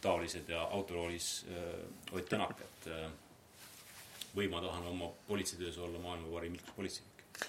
[0.00, 3.06] taolised ja autoroolis äh, Ott Tänak, et äh,
[4.36, 7.08] või ma tahan oma politseitöös olla maailma parim liikluspolitseinik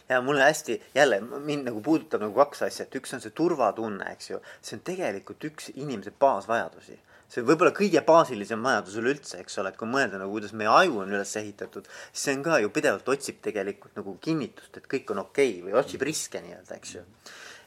[0.09, 4.05] ja mulle hästi, jälle mind nagu puudutab nagu kaks asja, et üks on see turvatunne,
[4.15, 6.95] eks ju, see on tegelikult üks inimese baasvajadusi
[7.31, 10.99] see võib-olla kõige baasilisem vajadus üleüldse, eks ole, et kui mõelda nagu, kuidas meie aju
[11.05, 15.13] on üles ehitatud, siis see on ka ju pidevalt otsib tegelikult nagu kinnitust, et kõik
[15.13, 17.03] on okei okay, või otsib riske nii-öelda, eks ju.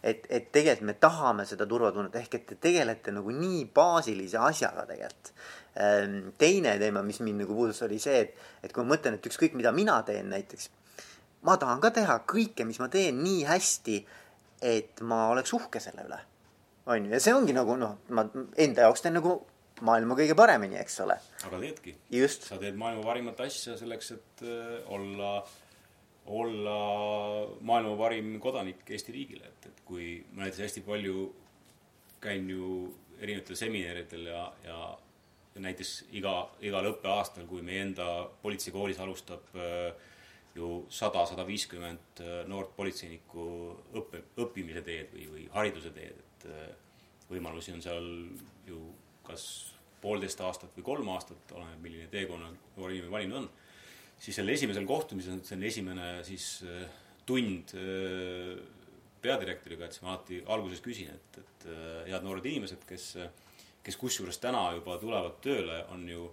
[0.05, 4.85] et, et tegelikult me tahame seda turvatunnet, ehk et te tegelete nagu nii baasilise asjaga
[4.91, 5.33] tegelikult.
[5.81, 9.31] Ehm, teine teema, mis mind nagu puudus, oli see, et, et kui ma mõtlen, et
[9.31, 10.69] ükskõik, mida mina teen näiteks,
[11.49, 13.97] ma tahan ka teha kõike, mis ma teen nii hästi,
[14.77, 16.21] et ma oleks uhke selle üle
[16.87, 18.27] on ju, ja see ongi nagu noh, ma
[18.61, 19.39] enda jaoks teen nagu
[19.83, 21.17] maailma kõige paremini, eks ole.
[21.47, 21.95] aga teedki.
[22.47, 25.33] sa teed maailma parimat asja selleks, et äh, olla,
[26.27, 26.77] olla
[27.61, 31.27] maailma parim kodanik Eesti riigile, et, et kui ma näiteks hästi palju
[32.23, 32.69] käin ju
[33.21, 34.79] erinevatel seminaridel ja, ja,
[35.55, 38.09] ja näiteks iga, igal õppeaastal, kui meie enda
[38.43, 39.91] politseikoolis alustab äh,
[40.55, 43.45] ju sada, sada viiskümmend äh, noort politseinikku
[43.99, 46.51] õppe, õppimise teed või, või hariduse teed, et
[47.31, 48.07] võimalusi on seal
[48.69, 48.79] ju
[49.27, 49.47] kas
[50.05, 53.51] poolteist aastat või kolm aastat, oleneb, milline teekonna noor inimene valinud on,
[54.21, 56.83] siis sellel esimesel kohtumisel, see on esimene siis äh,
[57.29, 58.57] tund äh,
[59.25, 63.15] peadirektoriga, et siis ma alati alguses küsin, et, et äh, head noored inimesed, kes,
[63.85, 66.29] kes kusjuures täna juba tulevad tööle, on ju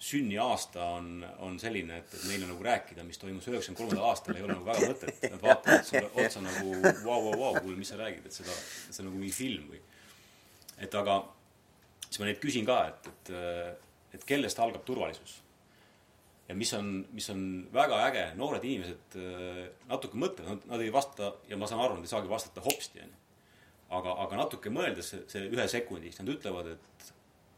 [0.00, 1.08] sünniaasta on,
[1.44, 4.64] on selline, et, et neile nagu rääkida, mis toimus üheksakümne kolmandal aastal, ei ole nagu
[4.64, 5.26] väga mõtet.
[5.28, 6.72] Nad vaatavad sulle otsa nagu
[7.04, 8.54] vau, vau, vau, kuule, mis sa räägid, et seda,
[8.86, 9.82] see on nagu mingi film või.
[10.80, 11.18] et aga
[12.10, 13.30] siis ma neid küsin ka, et, et,
[14.18, 15.38] et kellest algab turvalisus.
[16.48, 17.42] ja mis on, mis on
[17.72, 19.18] väga äge, noored inimesed
[19.88, 23.18] natuke mõtlevad, nad ei vasta ja ma saan aru, nad ei saagi vastata hopsti, onju.
[23.98, 27.12] aga, aga natuke mõeldes see, see ühe sekundi, siis nad ütlevad, et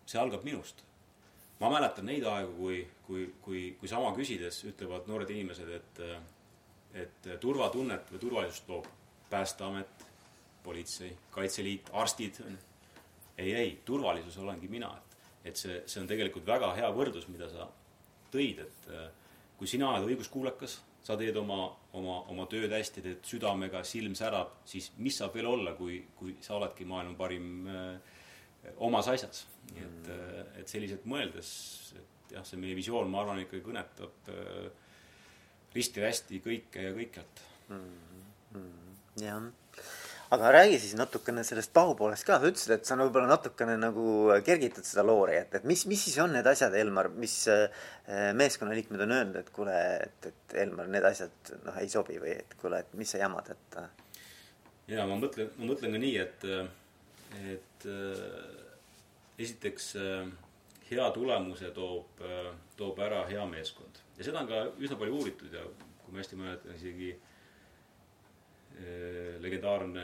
[0.04, 0.84] see algab minust.
[1.60, 6.02] ma mäletan neid aegu, kui, kui, kui, kui sama küsides ütlevad noored inimesed, et,
[7.04, 8.90] et turvatunnet või turvalisust loob
[9.32, 10.02] Päästeamet,
[10.60, 12.71] politsei, Kaitseliit, arstid, onju
[13.38, 17.48] ei, ei, turvalisus olengi mina, et, et see, see on tegelikult väga hea võrdlus, mida
[17.52, 17.68] sa
[18.32, 19.06] tõid, et äh,
[19.58, 21.64] kui sina oled õiguskuulekas, sa teed oma,
[21.98, 26.36] oma, oma tööd hästi, teed südamega, silm särab, siis mis saab veel olla, kui, kui
[26.44, 28.20] sa oledki maailma parim äh,
[28.86, 29.46] omas asjas.
[29.72, 31.48] nii et äh,, et selliselt mõeldes,
[31.98, 34.30] et jah, see meie visioon, ma arvan, ikkagi kõnetab
[35.72, 37.42] risti-rästi kõike ja kõikjalt
[37.72, 37.90] mm.
[38.52, 38.94] -hmm.
[39.22, 39.50] jah
[40.32, 44.04] aga räägi siis natukene sellest pahupoolest ka, sa ütlesid, et sa võib-olla natukene nagu
[44.46, 47.82] kergitad seda loori, et, et mis, mis siis on need asjad, Elmar, mis äh,
[48.38, 49.74] meeskonnaliikmed on öelnud, et kuule,
[50.06, 53.50] et, et Elmar, need asjad noh, ei sobi või et kuule, et mis sa jamad,
[53.52, 53.76] et.
[53.82, 53.90] Äh?
[54.94, 56.46] ja ma mõtlen, ma mõtlen ka nii, et,
[57.52, 57.86] et
[59.42, 59.90] esiteks
[60.88, 62.24] hea tulemuse toob,
[62.80, 65.64] toob ära hea meeskond ja seda on ka üsna palju uuritud ja
[66.02, 67.31] kui ma hästi mäletan, isegi Äh,
[69.40, 70.02] legendaarne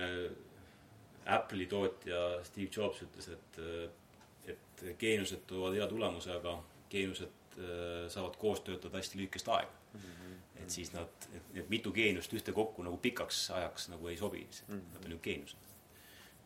[1.29, 6.55] Apple'i tootja Steve Jobs ütles, et, äh, et geeniused toovad hea tulemuse, aga
[6.91, 10.01] geeniused äh, saavad koos töötada hästi lühikest aega mm.
[10.01, 10.63] -hmm.
[10.63, 15.11] et siis nad, et, mitu geeniust ühtekokku nagu pikaks ajaks nagu ei sobi, nad on
[15.11, 15.57] ju geeniused.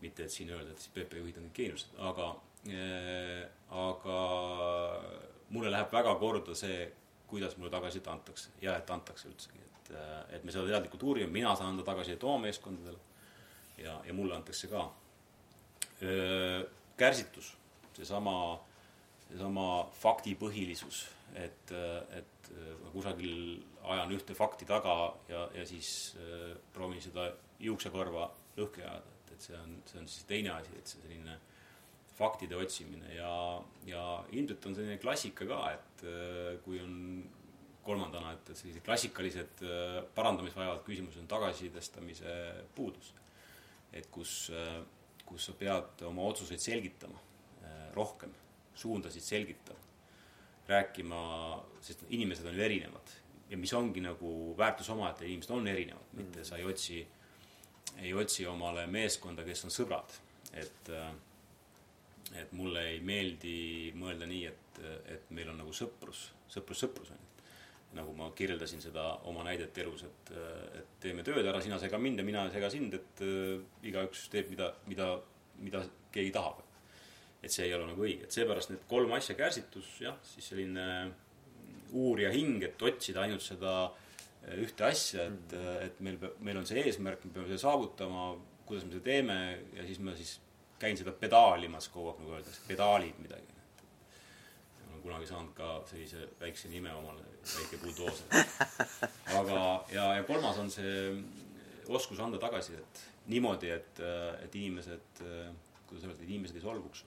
[0.01, 4.17] mitte et siin öelda, et siis PP juhid on geeniused, aga äh,, aga
[5.49, 6.93] mulle läheb väga korda see,
[7.27, 9.95] kuidas mulle tagasisidet antakse ja et antakse üldsegi, et,
[10.38, 12.99] et me seda teadlikult uurime, mina saan anda tagasisidet oma meeskondadele
[13.83, 14.88] ja, ja mulle antakse ka.
[16.99, 17.53] kärsitus,
[17.95, 18.35] seesama,
[19.29, 19.66] seesama
[20.03, 21.05] faktipõhilisus,
[21.38, 21.71] et,
[22.18, 22.51] et
[22.83, 27.31] ma kusagil ajan ühte fakti taga ja, ja siis äh, proovin seda
[27.62, 31.38] juuksekarva lõhki ajada, et, et see on, see on siis teine asi, et see selline
[32.18, 33.14] faktide otsimine.
[33.16, 33.33] Ja,
[33.88, 36.95] ja ilmselt on selline klassika ka, et äh, kui on
[37.83, 42.35] kolmandana, et, sellised klassikalised äh, parandamist vajavad küsimused on tagasisidestamise
[42.77, 43.14] puudus.
[43.92, 44.81] et kus, äh,
[45.27, 47.29] kus sa pead oma otsuseid selgitama
[47.92, 48.31] rohkem,
[48.75, 49.79] suundasid selgitama,
[50.68, 51.18] rääkima,
[51.85, 53.11] sest inimesed on ju erinevad
[53.51, 56.45] ja mis ongi nagu väärtus omaette, inimesed on erinevad, mitte mm.
[56.49, 57.03] sa ei otsi,
[58.01, 60.16] ei otsi omale meeskonda, kes on sõbrad,
[60.57, 60.90] et
[62.33, 64.79] et mulle ei meeldi mõelda nii, et,
[65.12, 67.32] et meil on nagu sõprus, sõprus, sõprus on ju
[67.96, 70.33] nagu ma kirjeldasin seda oma näidet elus, et,
[70.78, 73.57] et teeme tööd ära, sina sega mind ja mina ei sega sind, et äh,
[73.88, 75.09] igaüks teeb, mida, mida,
[75.62, 75.83] mida
[76.14, 76.62] keegi tahab.
[77.42, 80.85] et see ei ole nagu õige, et seepärast need kolm asja, kärsitus, jah, siis selline
[81.98, 85.81] uurija hing, et otsida ainult seda äh, ühte asja, et, mm.
[85.88, 88.28] et meil, meil on see eesmärk, me peame selle saavutama,
[88.68, 89.40] kuidas me seda teeme
[89.74, 90.37] ja siis ma siis
[90.83, 93.52] käin seda pedaalimas kogu aeg, nagu öeldakse, pedaalid midagi
[95.03, 98.29] kunagi saanud ka sellise väikse nime omale, väike buldooser.
[99.38, 99.62] aga,
[99.93, 100.93] ja, ja kolmas on see
[101.93, 104.01] oskus anda tagasisidet niimoodi, et,
[104.43, 105.23] et inimesed,
[105.87, 107.05] kuidas öelda, inimesed ei solvuks.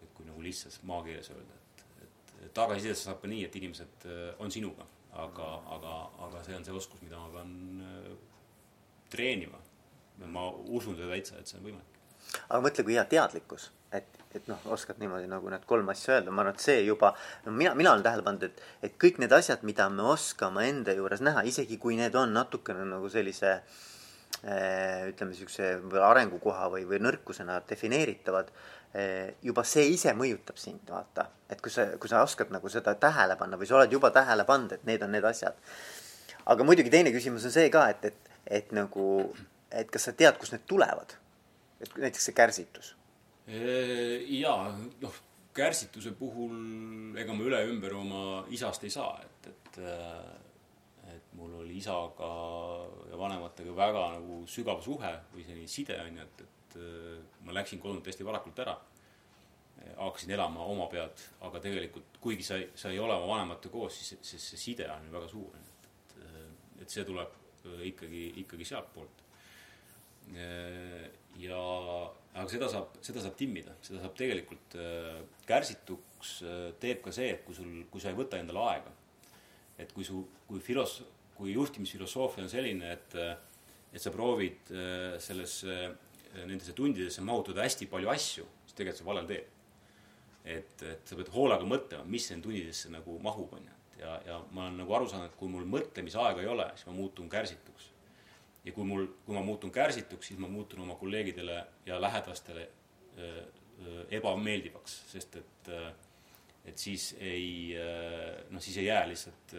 [0.00, 4.08] et kui nagu lihtsas maakeeles öelda, et, et, et tagasisidet saab ka nii, et inimesed
[4.38, 5.96] on sinuga, aga, aga,
[6.28, 7.52] aga see on see oskus, mida ma pean
[9.12, 9.60] treenima.
[10.20, 12.00] ma usun seda täitsa, et see on võimalik.
[12.48, 13.70] aga mõtle, kui hea teadlikkus
[14.34, 17.12] et, noh, oskad niimoodi nagu need kolm asja öelda, ma arvan, et see juba,
[17.46, 20.94] no mina, mina olen tähele pannud, et, et kõik need asjad, mida me oskame enda
[20.96, 25.72] juures näha, isegi kui need on natukene nagu sellise eh, ütleme, niisuguse
[26.10, 28.52] arengukoha või, või nõrkusena defineeritavad,
[28.94, 31.26] eh, juba see ise mõjutab sind, vaata.
[31.50, 34.46] et kui sa, kui sa oskad nagu seda tähele panna või sa oled juba tähele
[34.46, 35.58] pannud, et need on need asjad.
[36.46, 39.10] aga muidugi teine küsimus on see ka, et, et, et nagu,
[39.74, 41.18] et kas sa tead, kust need tulevad?
[41.80, 42.94] et näiteks see kärsitus
[43.50, 44.70] jaa,
[45.02, 45.16] noh,
[45.54, 48.22] kärsituse puhul ega ma üle ümber oma
[48.54, 49.80] isast ei saa, et, et
[51.10, 52.28] et mul oli isaga
[53.10, 56.78] ja vanematega väga nagu sügav suhe või selline side on ju, et, et
[57.46, 58.76] ma läksin kodunt hästi varakult ära.
[59.96, 64.18] hakkasin elama oma pead, aga tegelikult kuigi sa, sa ei ole oma vanematega koos, siis,
[64.22, 66.16] siis see side on ju väga suur, et, et,
[66.82, 67.38] et see tuleb
[67.88, 69.19] ikkagi, ikkagi sealtpoolt.
[71.40, 71.60] Ja
[72.34, 77.32] aga seda saab, seda saab timmida, seda saab tegelikult äh, kärsituks äh, teeb ka see,
[77.34, 78.92] et kui sul, kui sa ei võta endale aega.
[79.80, 81.00] et kui su, kui filos-,
[81.38, 83.32] kui juhtimisfilosoofia on selline, et äh,
[83.90, 89.08] et sa proovid äh, sellesse äh,, nendesse tundidesse mahutada hästi palju asju, siis tegelikult sa
[89.08, 89.48] valel teel.
[90.44, 93.74] et, et sa pead hoolega mõtlema, mis nende tundidesse nagu mahub, on ju.
[94.00, 96.94] ja, ja ma olen nagu aru saanud, et kui mul mõtlemisaega ei ole, siis ma
[96.96, 97.89] muutun kärsituks
[98.64, 102.68] ja kui mul, kui ma muutun kärsituks, siis ma muutun oma kolleegidele ja lähedastele
[104.10, 105.70] ebameeldivaks, sest et,
[106.68, 107.74] et siis ei
[108.50, 109.54] noh, siis ei jää lihtsalt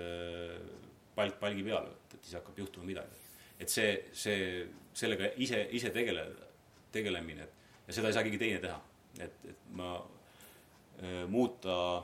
[1.15, 3.19] palk palgi peale, et, et siis hakkab juhtuma midagi.
[3.59, 6.47] et see, see, sellega ise, ise tegeleda,
[6.93, 7.47] tegelemine
[7.87, 8.79] ja seda ei saa keegi teine teha.
[9.19, 9.95] et, et ma
[11.27, 12.03] muuta,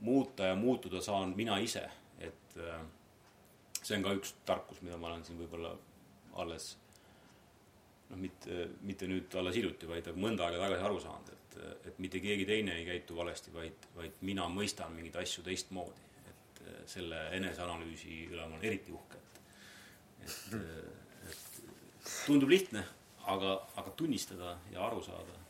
[0.00, 1.84] muuta ja muutuda saan mina ise,
[2.18, 2.58] et
[3.84, 5.74] see on ka üks tarkus, mida ma olen siin võib-olla
[6.40, 6.70] alles
[8.10, 11.58] noh, mitte, mitte nüüd alles hiljuti, vaid mõnda aega tagasi aru saanud, et,
[11.90, 16.10] et mitte keegi teine ei käitu valesti, vaid, vaid mina mõistan mingeid asju teistmoodi.
[16.32, 19.20] et selle eneseanalüüsi üle ma olen eriti uhke,
[20.24, 20.58] et, et,
[21.30, 22.84] et tundub lihtne,
[23.28, 25.40] aga, aga tunnistada ja aru saada.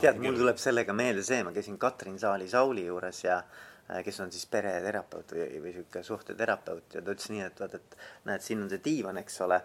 [0.00, 3.71] tead, mul tuleb sellega meelde see, ma käisin Katrin Saali-Sauli juures ja Äh,
[4.04, 7.96] kes on siis pereterapeut või, või sihuke suhteterapeut ja ta ütles nii, et vaata, et
[8.28, 9.60] näed, siin on see diivan, eks ole.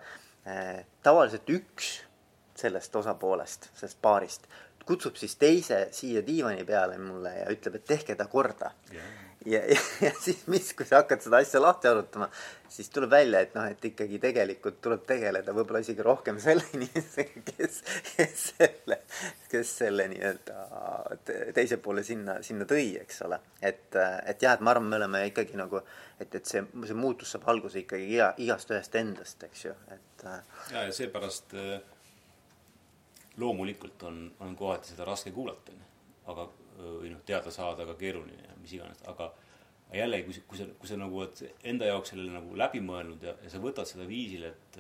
[0.48, 1.94] Äh, tavaliselt üks
[2.58, 4.48] sellest osapoolest, sellest paarist,
[4.88, 9.60] kutsub siis teise siia diivani peale mulle ja ütleb, et tehke ta korda yeah ja,
[9.74, 12.28] ja, ja siis mis, kui sa hakkad seda asja lahti arutama,
[12.72, 17.44] siis tuleb välja, et noh, et ikkagi tegelikult tuleb tegeleda võib-olla isegi rohkem selle inimesega,
[17.52, 17.80] kes,
[18.16, 19.00] kes selle,
[19.52, 21.20] kes selle nii-öelda
[21.56, 23.40] teise poole sinna, sinna tõi, eks ole.
[23.62, 25.84] et, et jah, et ma arvan, me oleme ikkagi nagu,
[26.20, 30.28] et, et see, see muutus saab alguse ikkagi iga, igast ühest endast, eks ju, et.
[30.28, 31.56] ja, ja seepärast
[33.38, 35.90] loomulikult on, on kohati seda raske kuulata, on ju.
[36.34, 36.48] aga,
[36.78, 39.32] või noh, teada saada ka keeruline ja mis iganes, aga
[39.94, 43.38] jällegi, kui kui sa, kui sa nagu oled enda jaoks selle nagu läbi mõelnud ja,
[43.44, 44.80] ja sa võtad seda viisil, et,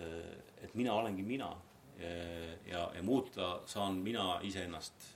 [0.65, 1.51] et mina olengi mina
[1.99, 2.11] ja,
[2.67, 5.07] ja, ja muuta saan mina iseennast,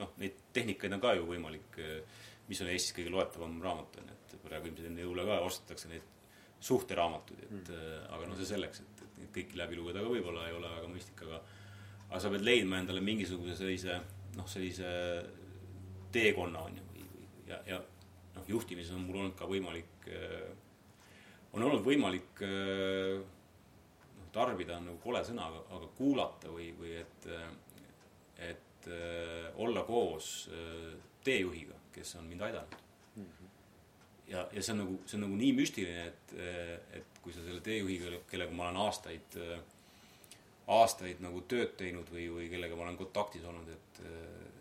[0.00, 1.78] noh, neid tehnikaid on ka ju võimalik,
[2.48, 5.90] mis on Eestis kõige loetavam raamat, on ju, et praegu ilmselt enne jõule ka ostetakse
[5.92, 6.14] neid
[6.64, 8.06] suhteraamatuid, et mm.
[8.16, 10.90] aga no see selleks, et, et neid kõiki läbi lugeda ka võib-olla ei ole väga
[10.90, 11.40] mõistlik, aga
[12.08, 13.98] aga sa pead leidma endale mingisuguse sellise
[14.36, 14.88] noh, sellise
[16.12, 17.06] teekonna on ju,
[17.50, 17.80] ja, ja
[18.36, 20.08] noh, juhtimises on mul olnud ka võimalik,
[21.52, 27.28] on olnud võimalik noh, tarbida on nagu kole sõna, aga, aga kuulata või, või et,
[28.48, 28.90] et
[29.60, 30.48] olla koos
[31.24, 32.76] teejuhiga, kes on mind aidanud
[33.16, 33.24] mm.
[33.24, 33.48] -hmm.
[34.32, 36.36] ja, ja see on nagu, see on nagu nii müstiline, et,
[37.00, 39.58] et kui sa selle teejuhiga, kellega ma olen aastaid äh,
[40.68, 44.00] aastaid nagu tööd teinud või, või kellega ma olen kontaktis olnud, et,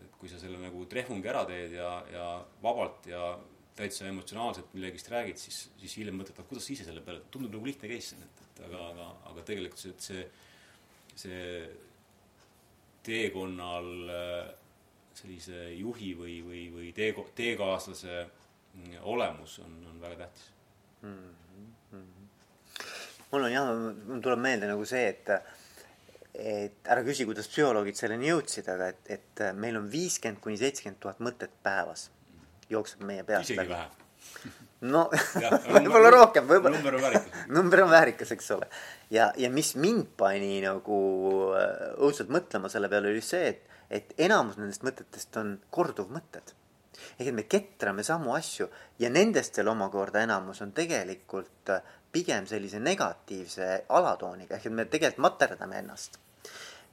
[0.05, 2.27] et kui sa selle nagu trehvungi ära teed ja, ja
[2.63, 3.33] vabalt ja
[3.77, 7.53] täitsa emotsionaalselt millegist räägid, siis, siis hiljem mõtled, et kuidas sa ise selle peale, tundub
[7.53, 10.23] nagu lihtne case et, et aga, aga, aga tegelikult see, see,
[11.13, 11.43] see
[13.05, 13.91] teekonnal
[15.17, 18.23] sellise juhi või, või, või tee, teekaaslase
[19.09, 20.49] olemus on, on väga tähtis
[21.01, 21.29] mm.
[21.91, 22.27] -hmm.
[23.31, 23.71] mul on jah,
[24.09, 25.31] mul tuleb meelde nagu see, et
[26.37, 31.01] et ära küsi, kuidas psühholoogid selleni jõudsid, aga et, et meil on viiskümmend kuni seitsekümmend
[31.01, 32.09] tuhat mõtet päevas
[32.69, 33.87] jookseb meie peast isegi vähe.
[34.87, 35.07] no
[35.77, 36.75] võib-olla rohkem, võib-olla.
[36.77, 37.41] number on väärikas.
[37.59, 38.69] number on väärikas, eks ole.
[39.13, 40.99] ja, ja mis mind pani nagu
[41.57, 46.53] äh, õudselt mõtlema selle peale, oli see, et, et enamus nendest mõtetest on korduvmõtted.
[47.17, 48.69] ehk et me ketrame samu asju
[48.99, 54.85] ja nendest veel omakorda enamus on tegelikult äh, pigem sellise negatiivse alatooniga, ehk et me
[54.85, 56.19] tegelikult materdame ennast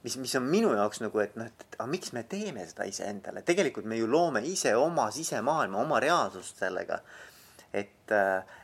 [0.05, 3.41] mis, mis on minu jaoks nagu, et noh, et aga miks me teeme seda iseendale,
[3.47, 7.01] tegelikult me ju loome ise oma sisemaailma, oma reaalsust sellega.
[7.75, 8.11] et,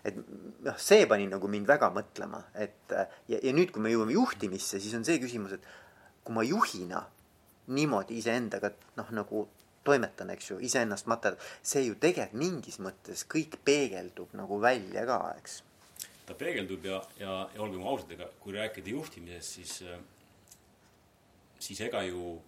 [0.07, 0.19] et
[0.63, 4.79] noh, see pani nagu mind väga mõtlema, et ja, ja nüüd, kui me jõuame juhtimisse,
[4.79, 5.65] siis on see küsimus, et
[6.23, 7.01] kui ma juhina
[7.75, 9.43] niimoodi iseendaga noh, nagu
[9.83, 15.19] toimetan, eks ju, iseennast materdada, see ju tegelikult mingis mõttes kõik peegeldub nagu välja ka,
[15.41, 15.59] eks.
[16.29, 19.81] ta peegeldub ja, ja, ja olgem ausad, ega kui rääkida juhtimisest, siis
[21.61, 22.41] siis ega ju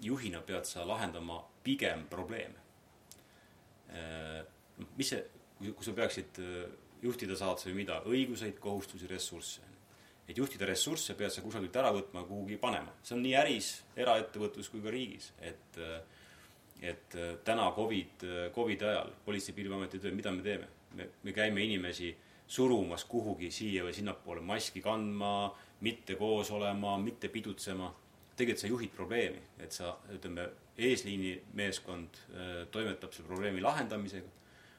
[0.00, 2.66] juhina pead sa lahendama pigem probleeme.
[4.78, 5.22] noh, mis see,
[5.58, 6.68] kui sa peaksid äh,
[7.02, 9.64] juhtida saad sa ju mida, õiguseid, kohustusi, ressursse.
[10.28, 14.68] et juhtida ressursse pead sa kusagilt ära võtma, kuhugi panema, see on nii äris, eraettevõtlus
[14.68, 16.00] kui ka riigis, et äh,
[16.78, 18.22] et äh, täna Covid,
[18.54, 20.68] Covidi ajal Politsei- ja Piirivalveameti töö, mida me teeme?
[20.94, 22.12] me, me käime inimesi
[22.46, 25.50] surumas kuhugi siia või sinnapoole, maski kandma,
[25.80, 27.90] mitte koos olema, mitte pidutsema
[28.38, 30.46] tegelikult sa juhid probleemi, et sa, ütleme,
[30.78, 34.30] eesliini meeskond äh, toimetab selle probleemi lahendamisega,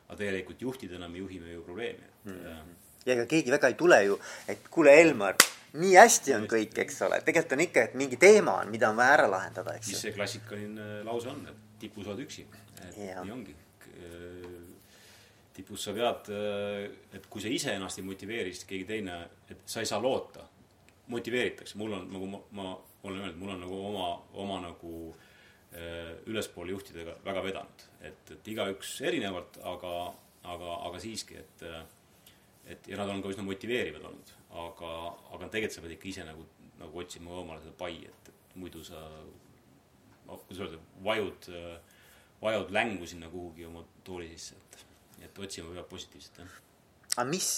[0.07, 2.41] aga tegelikult juhtidena me juhime ju probleemi, et mm.
[2.43, 2.75] -hmm.
[3.05, 5.35] ja ega keegi väga ei tule ju, et kuule, Elmar,
[5.73, 8.97] nii hästi on kõik, eks ole, tegelikult on ikka, et mingi teema on, mida on
[8.97, 9.95] vaja ära lahendada, eks ju.
[9.95, 12.47] mis see klassikaline lause on, et tipus oled üksi,
[12.87, 13.23] et ja.
[13.23, 13.55] nii ongi.
[15.53, 16.29] tipus sa pead,
[17.13, 19.17] et kui sa ise ennast ei motiveeri, siis keegi teine,
[19.49, 20.47] et sa ei saa loota.
[21.09, 24.07] motiveeritakse, mul on nagu ma, ma olen öelnud, mul on nagu oma,
[24.43, 29.93] oma nagu äh, ülespoole juhtidega väga vedanud, et, et igaüks erinevalt, aga,
[30.43, 31.65] aga, aga siiski, et
[32.69, 34.31] et ja nad on ka üsna motiveerivad olnud,
[34.61, 34.89] aga,
[35.33, 36.43] aga tegelikult sa pead ikka ise nagu,
[36.77, 38.99] nagu otsima omale seda pai, et, et muidu sa
[40.29, 41.49] kuidas öelda, vajud,
[42.41, 44.85] vajud längu sinna kuhugi oma tooli sisse, et,
[45.25, 46.57] et otsima peab positiivset, jah.
[47.15, 47.49] aga mis,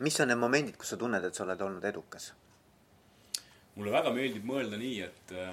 [0.00, 2.32] mis on need momendid, kus sa tunned, et sa oled olnud edukas?
[3.78, 5.52] Mulle väga meeldib mõelda nii, et äh,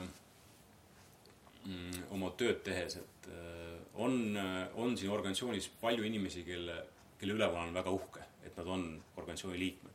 [1.70, 6.80] mm, oma tööd tehes, et äh, on, äh, on siin organisatsioonis palju inimesi, kelle,
[7.20, 9.94] kelle üle ma olen väga uhke, et nad on organisatsiooni liikmed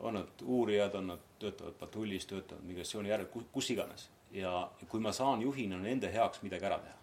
[0.00, 4.06] on nad uurijad, on nad, töötavad patrullis, töötavad migratsiooni järel, kus iganes.
[4.32, 6.94] ja kui ma saan juhina nende heaks midagi ära teha.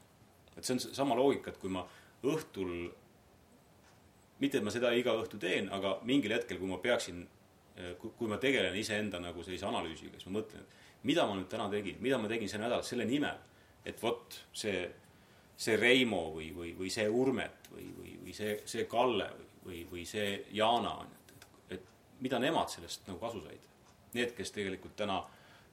[0.58, 1.84] et see on sama loogika, et kui ma
[2.26, 2.72] õhtul
[4.40, 7.28] mitte, et ma seda iga õhtu teen, aga mingil hetkel, kui ma peaksin
[8.00, 11.50] kui, kui ma tegelen iseenda nagu sellise analüüsiga, siis ma mõtlen, et mida ma nüüd
[11.52, 13.40] täna tegin, mida ma tegin see nädal selle nimel,
[13.86, 14.84] et vot see,
[15.58, 19.84] see Reimo või, või, või see Urmet või, või, või see, see Kalle või, või,
[19.92, 21.48] või see Jana on, et, et,
[21.78, 21.88] et
[22.24, 23.70] mida nemad sellest nagu kasu said.
[24.14, 25.18] Need, kes tegelikult täna,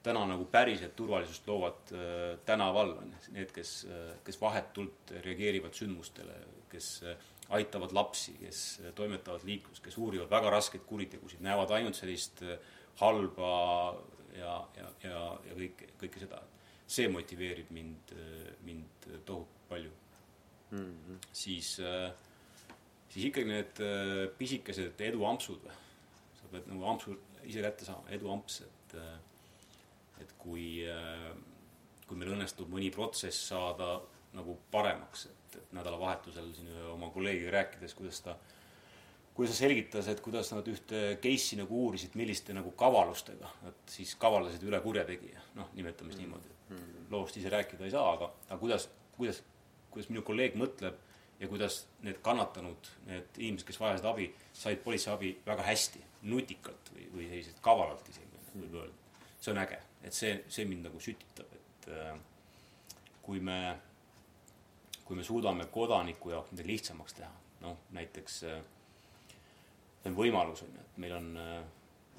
[0.03, 6.39] täna nagu päriselt turvalisust loovad äh, tänaval, on need, kes äh,, kes vahetult reageerivad sündmustele,
[6.71, 8.61] kes äh, aitavad lapsi, kes
[8.95, 12.57] toimetavad liiklus, kes uurivad väga raskeid kuritegusid, näevad ainult sellist äh,
[13.01, 13.51] halba
[14.37, 16.41] ja, ja, ja, ja kõike, kõike seda.
[16.91, 18.11] see motiveerib mind,
[18.67, 19.91] mind tohutult palju
[20.71, 20.77] mm.
[20.77, 21.19] -hmm.
[21.31, 21.79] siis,
[23.09, 23.79] siis ikkagi need
[24.37, 25.69] pisikesed eduampsud
[26.35, 27.15] sa pead nagu ampsu
[27.47, 28.97] ise kätte saama, eduamps, et
[30.21, 30.85] et kui,
[32.07, 33.95] kui meil õnnestub mõni protsess saada
[34.37, 38.37] nagu paremaks, et, et nädalavahetusel siin oma kolleegiga rääkides, kuidas ta
[39.33, 44.13] kuidas ta selgitas, et kuidas nad ühte case'i nagu uurisid, milliste nagu kavalustega nad siis
[44.19, 47.05] kavaldasid üle kurjategija, noh, nimetame siis niimoodi, et mm.
[47.13, 49.41] loost ise rääkida ei saa, aga, aga kuidas, kuidas,
[49.93, 50.99] kuidas minu kolleeg mõtleb
[51.41, 56.91] ja kuidas need kannatanud, need inimesed, kes vajasid abi, said politsei abi väga hästi, nutikalt
[56.93, 59.23] või, või selliselt kavalalt isegi, võib öelda.
[59.41, 62.11] see on äge, et see, see mind nagu sütitab, et äh,
[63.25, 63.61] kui me
[65.05, 67.31] kui me suudame kodaniku jaoks midagi lihtsamaks teha,
[67.65, 68.61] noh näiteks äh,
[70.01, 71.57] see on võimalus, on ju, et meil on äh,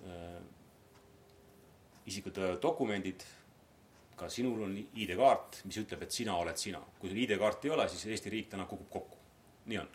[0.08, 0.42] äh
[2.10, 3.22] isikute dokumendid,
[4.18, 6.80] ka sinul on ID-kaart, mis ütleb, et sina oled sina.
[6.98, 9.18] kui sul ID-kaarti ei ole, siis Eesti riik täna kukub kokku.
[9.70, 9.88] nii on.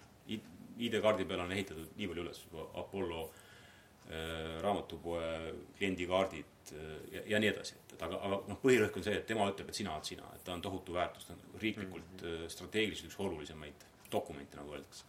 [0.77, 2.39] ID-kaardi peale on ehitatud nii palju üles,
[2.79, 8.99] Apollo äh, raamatupoe kliendikaardid äh, ja, ja nii edasi, et, et aga, aga noh, põhirõhk
[8.99, 11.35] on see, et tema ütleb, et sina oled sina, et ta on tohutu väärtus, ta
[11.35, 12.49] on riiklikult mm -hmm.
[12.53, 15.03] strateegiliselt üks olulisemaid dokumente, nagu öeldakse.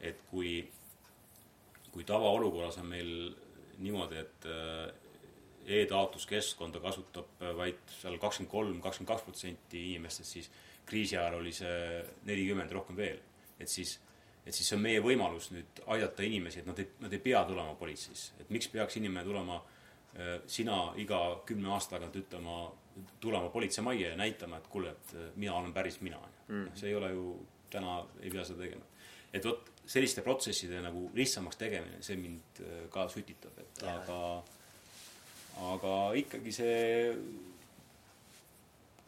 [0.00, 0.68] et kui,
[1.92, 3.34] kui tavaolukorras on meil
[3.78, 4.46] niimoodi, et
[5.66, 10.50] e-taotluskeskkonda kasutab vaid seal kakskümmend kolm, kakskümmend kaks protsenti inimestest, siis
[10.86, 13.18] kriisi ajal oli see nelikümmend, rohkem veel.
[13.60, 14.00] et siis,
[14.46, 17.44] et siis see on meie võimalus nüüd aidata inimesi, et nad ei, nad ei pea
[17.44, 19.73] tulema politseisse, et miks peaks inimene tulema äh, Äh,
[20.46, 22.58] sina iga kümne aasta tagant ütlema,
[23.20, 26.68] tulema politseimajja ja näitama, et kuule, et äh, mina olen päris mina mm..
[26.74, 28.84] see ei ole ju, täna ei pea seda tegema.
[29.32, 33.96] et vot selliste protsesside nagu lihtsamaks tegemine, see mind äh, ka sütitab, et ja.
[33.96, 34.20] aga,
[35.72, 36.76] aga ikkagi see,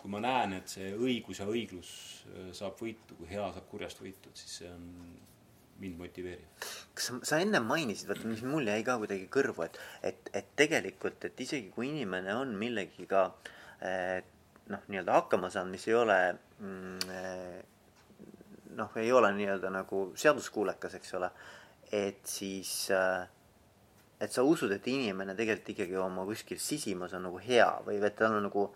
[0.01, 1.93] kui ma näen, et see õigus ja õiglus
[2.57, 4.91] saab võitu, kui hea saab kurjast võitu, et siis see on
[5.83, 6.65] mind motiveerib.
[6.97, 9.79] kas sa, sa ennem mainisid, vaata, mis mul jäi ka kuidagi kõrvu, et,
[10.11, 13.29] et, et tegelikult, et isegi kui inimene on millegiga
[13.85, 14.19] eh,
[14.73, 17.61] noh, nii-öelda hakkama saanud, mis ei ole mm, eh,
[18.81, 21.31] noh, ei ole nii-öelda nagu seaduskuulekas, eks ole,
[21.95, 23.27] et siis äh,
[24.21, 28.17] et sa usud, et inimene tegelikult ikkagi oma kuskil sisimas on nagu hea või et
[28.17, 28.69] tal on nagu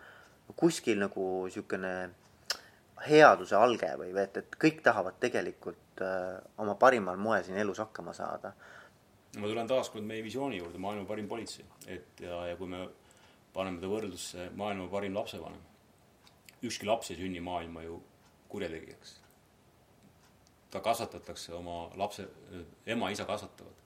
[0.58, 1.92] kuskil nagu niisugune
[3.06, 8.12] headuse alge või et, et kõik tahavad tegelikult äh, oma parimal moel siin elus hakkama
[8.16, 8.52] saada.
[9.38, 12.88] ma tulen taaskord meie visiooni juurde, maailma parim politsei, et ja, ja kui me
[13.54, 15.60] paneme ta võrdlusse maailma parim lapsevanem,
[16.66, 18.00] ükski laps ei sünni maailma ju
[18.48, 19.20] kurjategijaks.
[20.70, 22.28] ta kasvatatakse oma lapse,
[22.86, 23.78] ema-isa kasvatavad.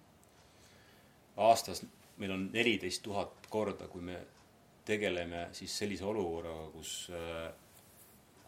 [1.37, 1.85] aastas
[2.17, 4.19] meil on neliteist tuhat korda, kui me
[4.85, 7.53] tegeleme siis sellise olukorraga, kus äh,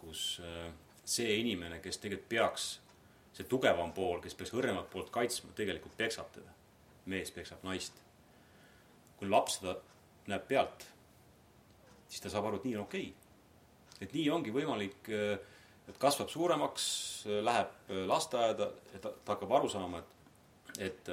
[0.07, 0.71] kus äh,
[1.07, 2.67] see inimene, kes tegelikult peaks,
[3.37, 6.53] see tugevam pool, kes peaks õrnemat poolt kaitsma, tegelikult peksab teda.
[7.07, 8.03] mees peksab naist.
[9.17, 9.77] kui laps seda
[10.27, 10.87] näeb pealt,
[12.09, 14.07] siis ta saab aru, et nii on okei okay..
[14.07, 15.39] et nii ongi võimalik, äh,
[15.89, 16.87] et kasvab suuremaks,
[17.27, 21.13] äh, läheb lasteaeda, et ta, ta hakkab aru saama, et, et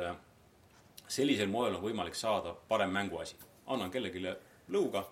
[1.07, 3.36] sellisel moel on võimalik saada parem mänguasi.
[3.67, 4.24] annan kellelegi
[4.69, 5.03] lõuga,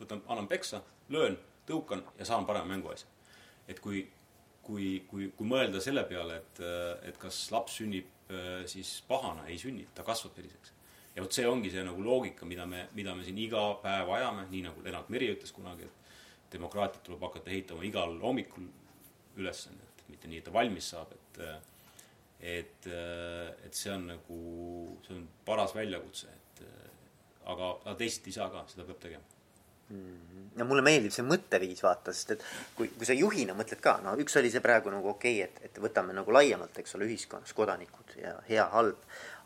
[0.00, 3.08] võtan, annan peksa, löön tõukan ja saan parema mänguasja.
[3.68, 4.10] et kui,
[4.66, 6.62] kui, kui, kui mõelda selle peale, et,
[7.10, 8.10] et kas laps sünnib
[8.70, 10.72] siis pahana, ei sünni, ta kasvab selliseks.
[11.14, 14.46] ja vot see ongi see nagu loogika, mida me, mida me siin iga päev ajame,
[14.50, 18.66] nii nagu Lennart Meri ütles kunagi, et demokraatiat tuleb hakata ehitama igal hommikul
[19.36, 21.44] üles, et mitte nii, et ta valmis saab, et
[22.44, 24.40] et, et see on nagu,
[25.06, 26.64] see on paras väljakutse, et
[27.44, 29.33] aga, aga teisiti ei saa ka, seda peab tegema
[29.90, 30.52] Mm-hmm.
[30.58, 32.44] no mulle meeldib see mõtteviis vaata, sest et
[32.76, 35.68] kui, kui sa juhina mõtled ka, no üks oli see praegu nagu okei okay,, et,
[35.68, 39.02] et võtame nagu laiemalt, eks ole, ühiskonnas kodanikud ja hea, halb.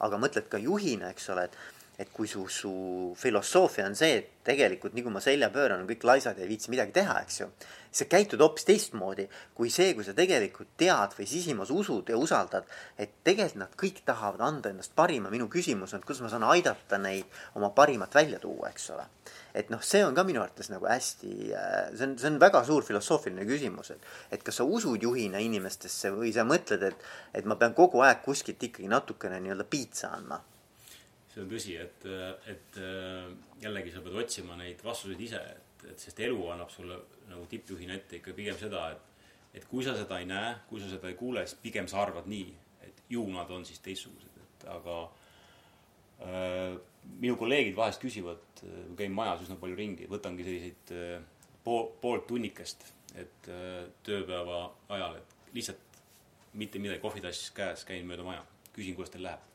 [0.06, 1.58] aga mõtled ka juhina, eks ole, et,
[1.98, 2.70] et kui su, su
[3.18, 6.50] filosoofia on see, et tegelikult nii kui ma selja pööran, on kõik laisad ja ei
[6.52, 7.48] viitsi midagi teha, eks ju.
[7.90, 9.24] sa käitud hoopis teistmoodi
[9.56, 12.68] kui see, kui sa tegelikult tead või sisimas usud ja usaldad,
[12.98, 15.30] et tegelikult nad kõik tahavad anda endast parima.
[15.30, 19.08] minu küsimus on, kuidas ma saan aidata neid oma parimat välja tuua, eks ole
[19.58, 22.62] et noh, see on ka minu arvates nagu hästi, äh, see on, see on väga
[22.68, 24.04] suur filosoofiline küsimus, et,
[24.36, 28.22] et kas sa usud juhina inimestesse või sa mõtled, et, et ma pean kogu aeg
[28.22, 30.38] kuskilt ikkagi natukene nii-öelda piitsa andma.
[31.38, 32.06] See on tõsi, et,
[32.50, 33.28] et äh,
[33.62, 37.94] jällegi sa pead otsima neid vastuseid ise, et, et sest elu annab sulle nagu tippjuhina
[37.94, 39.30] ette ikka pigem seda, et,
[39.60, 42.26] et kui sa seda ei näe, kui sa seda ei kuule, siis pigem sa arvad
[42.30, 42.50] nii,
[42.88, 45.00] et ju nad on siis teistsugused, et aga
[47.22, 50.90] minu kolleegid vahest küsivad, ma käin majas üsna palju ringi, võtangi selliseid
[51.62, 52.82] pool, poolt tunnikest,
[53.22, 53.50] et
[54.06, 54.64] tööpäeva
[54.96, 56.00] ajal, et lihtsalt
[56.58, 58.42] mitte midagi, kohvitass käes, käin mööda maja,
[58.74, 59.47] küsin, kuidas teil läheb.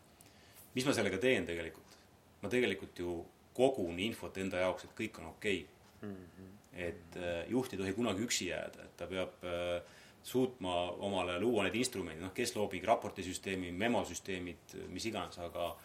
[0.75, 1.97] Mis ma sellega teen tegelikult?
[2.41, 3.17] ma tegelikult ju
[3.55, 6.09] kogun infot enda jaoks, et kõik on okei okay.
[6.09, 6.15] mm.
[6.15, 6.53] -hmm.
[6.87, 7.17] et
[7.49, 9.81] juht ei tohi kunagi üksi jääda, et ta peab äh,
[10.23, 15.75] suutma omale luua need instrumendid, noh, kes loob mingi raportisüsteemi, memosüsteemid, mis iganes, aga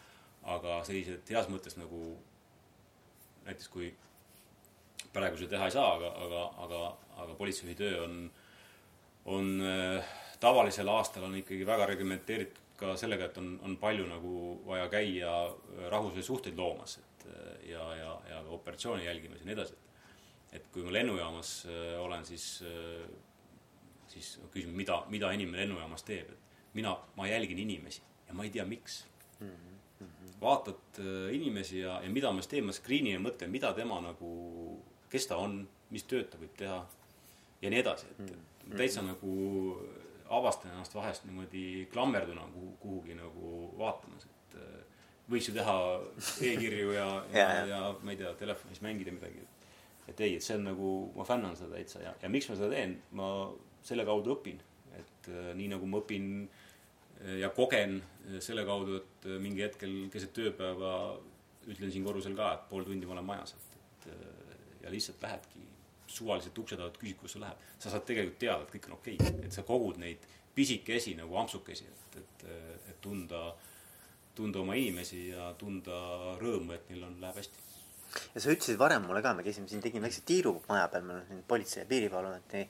[0.43, 2.15] aga sellised heas mõttes nagu
[3.45, 3.89] näiteks kui
[5.13, 6.81] praegu seda teha ei saa, aga, aga, aga,
[7.23, 8.15] aga politseijuhi töö on,
[9.35, 14.33] on äh, tavalisel aastal on ikkagi väga reglementeeritud ka sellega, et on, on palju nagu
[14.65, 15.31] vaja käia
[15.91, 17.25] rahvusvahelisi suhteid loomas, et
[17.69, 19.75] ja, ja, ja operatsioone jälgimas ja nii edasi.
[20.51, 23.09] et kui ma lennujaamas äh, olen, siis äh,
[24.09, 28.53] siis küsime, mida, mida inimene lennujaamas teeb, et mina, ma jälgin inimesi ja ma ei
[28.53, 29.03] tea, miks
[29.39, 29.49] mm.
[29.49, 30.33] -hmm.
[30.41, 34.01] vaatad äh, inimesi ja, ja mida ma siis teen, ma screen'in ja mõtlen, mida tema
[34.01, 34.31] nagu,
[35.09, 36.79] kes ta on, mis tööd ta võib teha
[37.61, 38.77] ja nii edasi, et, et mm -hmm.
[38.77, 39.33] täitsa nagu
[40.29, 44.99] avastan ennast vahest niimoodi klammerduna kuhu, kuhugi nagu vaatamas, et äh,
[45.29, 45.77] võiks ju teha
[46.49, 47.81] e-kirju ja, ja, ja, ja.
[48.03, 49.45] ma ei tea, telefonis mängida midagi.
[50.09, 52.71] et ei, et see on nagu, ma fännan seda täitsa ja, ja miks ma seda
[52.73, 53.29] teen, ma
[53.85, 54.61] selle kaudu õpin,
[54.97, 57.99] et äh, nii nagu ma õpin äh, ja kogen
[58.43, 60.93] selle kaudu, et mingi hetkel keset tööpäeva
[61.69, 65.68] ütlen siin korrusel ka, et pool tundi ma olen majas, et, et ja lihtsalt lähedki
[66.09, 67.63] suvaliselt ukse tagant küsid, kus see läheb.
[67.79, 71.37] sa saad tegelikult teada, et kõik on okei okay., et sa kogud neid pisikesi nagu
[71.39, 72.45] ampsukesi, et, et,
[72.89, 73.53] et tunda,
[74.35, 77.67] tunda oma inimesi ja tunda rõõmu, et neil on, läheb hästi
[78.33, 81.19] ja sa ütlesid varem mulle ka, me käisime siin, tegime väikse tiiru maja peal, meil
[81.21, 82.63] on siin Politsei- ja Piirivalveameti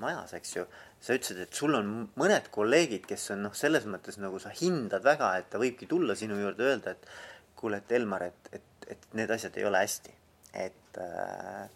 [0.00, 0.66] majas, eks ju.
[1.00, 1.88] sa ütlesid, et sul on
[2.20, 6.14] mõned kolleegid, kes on noh, selles mõttes nagu sa hindad väga, et ta võibki tulla
[6.18, 7.08] sinu juurde öelda, et
[7.56, 10.18] kuule, et Elmar, et, et, et need asjad ei ole hästi,
[10.66, 11.70] et äh,.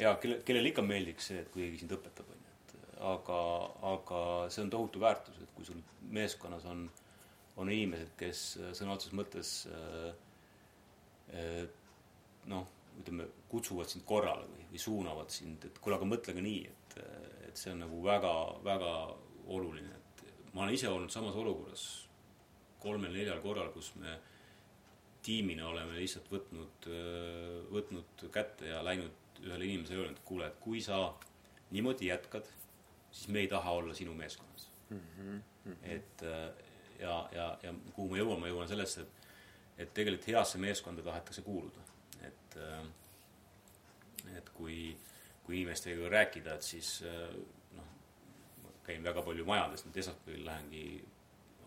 [0.00, 2.76] Ja kelle, kellele ikka meeldiks see, et kui keegi sind õpetab, on ju, et
[3.10, 3.40] aga,
[3.92, 4.20] aga
[4.52, 5.80] see on tohutu väärtus, et kui sul
[6.14, 6.86] meeskonnas on,
[7.60, 8.44] on inimesed, kes
[8.76, 10.08] sõna otseses mõttes äh,
[11.34, 11.60] äh,
[12.50, 12.70] noh,
[13.00, 16.98] ütleme, kutsuvad sind korrale või, või suunavad sind, et kuule, aga mõtle ka nii, et,
[17.48, 18.34] et see on nagu väga,
[18.66, 18.92] väga
[19.54, 20.24] oluline, et
[20.54, 21.88] ma olen ise olnud samas olukorras
[22.84, 24.18] kolmel-neljal korral, kus me
[25.24, 26.88] tiimina oleme lihtsalt võtnud,
[27.72, 31.00] võtnud kätte ja läinud ühele inimesele öelnud, et kuule, et kui sa
[31.70, 32.48] niimoodi jätkad,
[33.10, 34.98] siis me ei taha olla sinu meeskonnas mm.
[34.98, 35.76] -hmm, mm -hmm.
[35.82, 36.22] et
[37.00, 39.26] ja, ja, ja kuhu ma jõuan, ma jõuan sellesse, et,
[39.78, 41.84] et tegelikult heasse meeskonda tahetakse kuuluda
[42.26, 44.96] et, äh, et kui,
[45.44, 47.34] kui inimestega rääkida, et siis äh,
[47.76, 47.90] noh,
[48.86, 50.84] käin väga palju majades, nüüd esmaspäeval lähengi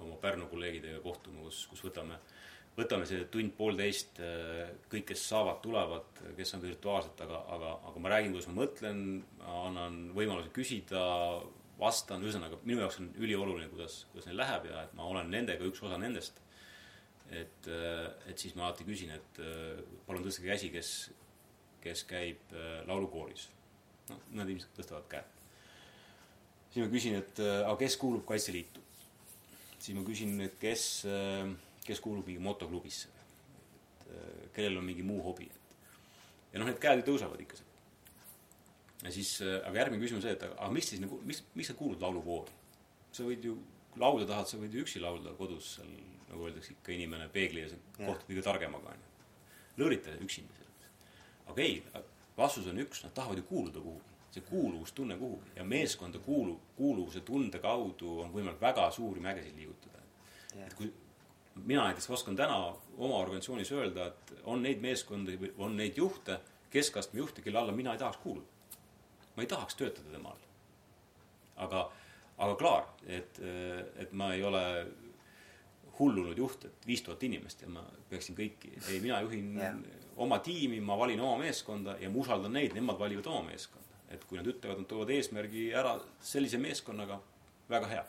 [0.04, 2.20] oma Pärnu kolleegidega kohtuma, kus, kus võtame,
[2.78, 8.14] võtame see tund-poolteist, äh, kõik, kes saavad, tulevad, kes on virtuaalselt, aga, aga, aga ma
[8.14, 9.06] räägin, kuidas ma mõtlen,
[9.42, 11.06] annan võimaluse küsida,
[11.78, 15.66] vastan, ühesõnaga minu jaoks on ülioluline, kuidas, kuidas neil läheb ja et ma olen nendega
[15.68, 16.42] üks osa nendest
[17.32, 20.92] et, äh, et siis ma alati küsin, et äh, palun tõstage käsi, kes,
[21.84, 23.50] kes käib äh, laulukooris.
[24.08, 25.24] noh, nad ilmselt tõstavad käe.
[26.72, 28.84] siis ma küsin, et aga kes kuulub Kaitseliitu?
[29.78, 31.06] siis ma küsin, et kes,
[31.88, 33.10] kes kuulub mingi motoklubisse,
[34.08, 35.68] et kellel on mingi muu hobi, et
[36.54, 37.74] ja noh, need käed ju tõusevad ikka seal.
[39.06, 41.78] ja siis, aga järgmine küsimus on see, et aga miks siis nagu, miks, miks sa
[41.78, 42.56] kuulud laulukoori?
[43.18, 43.56] sa võid ju
[43.98, 45.90] laulda tahad, sa võid ju üksi laulda kodus seal
[46.28, 49.32] nagu öeldakse, ikka inimene peegli ees kohtub kõige targemaga, on ju.
[49.82, 50.92] lõõrita üksinda selles.
[51.48, 51.82] aga ei,
[52.38, 54.14] vastus on üks, nad tahavad ju kuuluda kuhugi.
[54.28, 60.04] see kuuluvustunne kuhugi ja meeskonda kuulu-, kuuluvuse tunde kaudu on võimalik väga suuri mägesid liigutada.
[60.66, 60.92] et kui
[61.66, 62.58] mina näiteks oskan täna
[62.98, 66.40] oma organisatsioonis öelda, et on neid meeskondi või on neid juhte,
[66.70, 68.48] keskastme juhte, kelle alla mina ei tahaks kuuluda.
[69.36, 70.46] ma ei tahaks töötada tema all.
[71.56, 71.92] aga,
[72.38, 73.40] aga klaar, et,
[73.96, 74.64] et ma ei ole
[76.00, 79.80] hullunud juht, et viis tuhat inimest ja ma peaksin kõiki, ei, mina juhin yeah.
[80.18, 83.86] oma tiimi, ma valin oma meeskonda ja ma usaldan neid, nemad valivad oma meeskonda.
[84.10, 87.20] et kui nad ütlevad, nad toovad eesmärgi ära sellise meeskonnaga,
[87.70, 88.06] väga hea.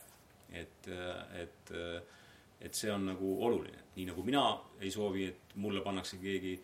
[0.60, 0.88] et,
[1.42, 1.72] et,
[2.60, 4.44] et see on nagu oluline, nii nagu mina
[4.80, 6.54] ei soovi, et mulle pannakse keegi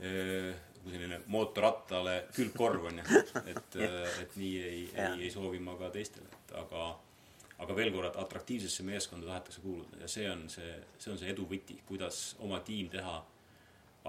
[0.00, 0.52] eh,
[0.84, 3.76] selline mootorrattale külgkorv on ju, et,
[4.22, 6.92] et nii ei, ei, ei soovi ma ka teistele, et aga
[7.62, 10.00] aga veel kord, atraktiivsesse meeskonda tahetakse kuuluda.
[10.02, 13.14] Ja see on see, see on see edu võti, kuidas oma tiim teha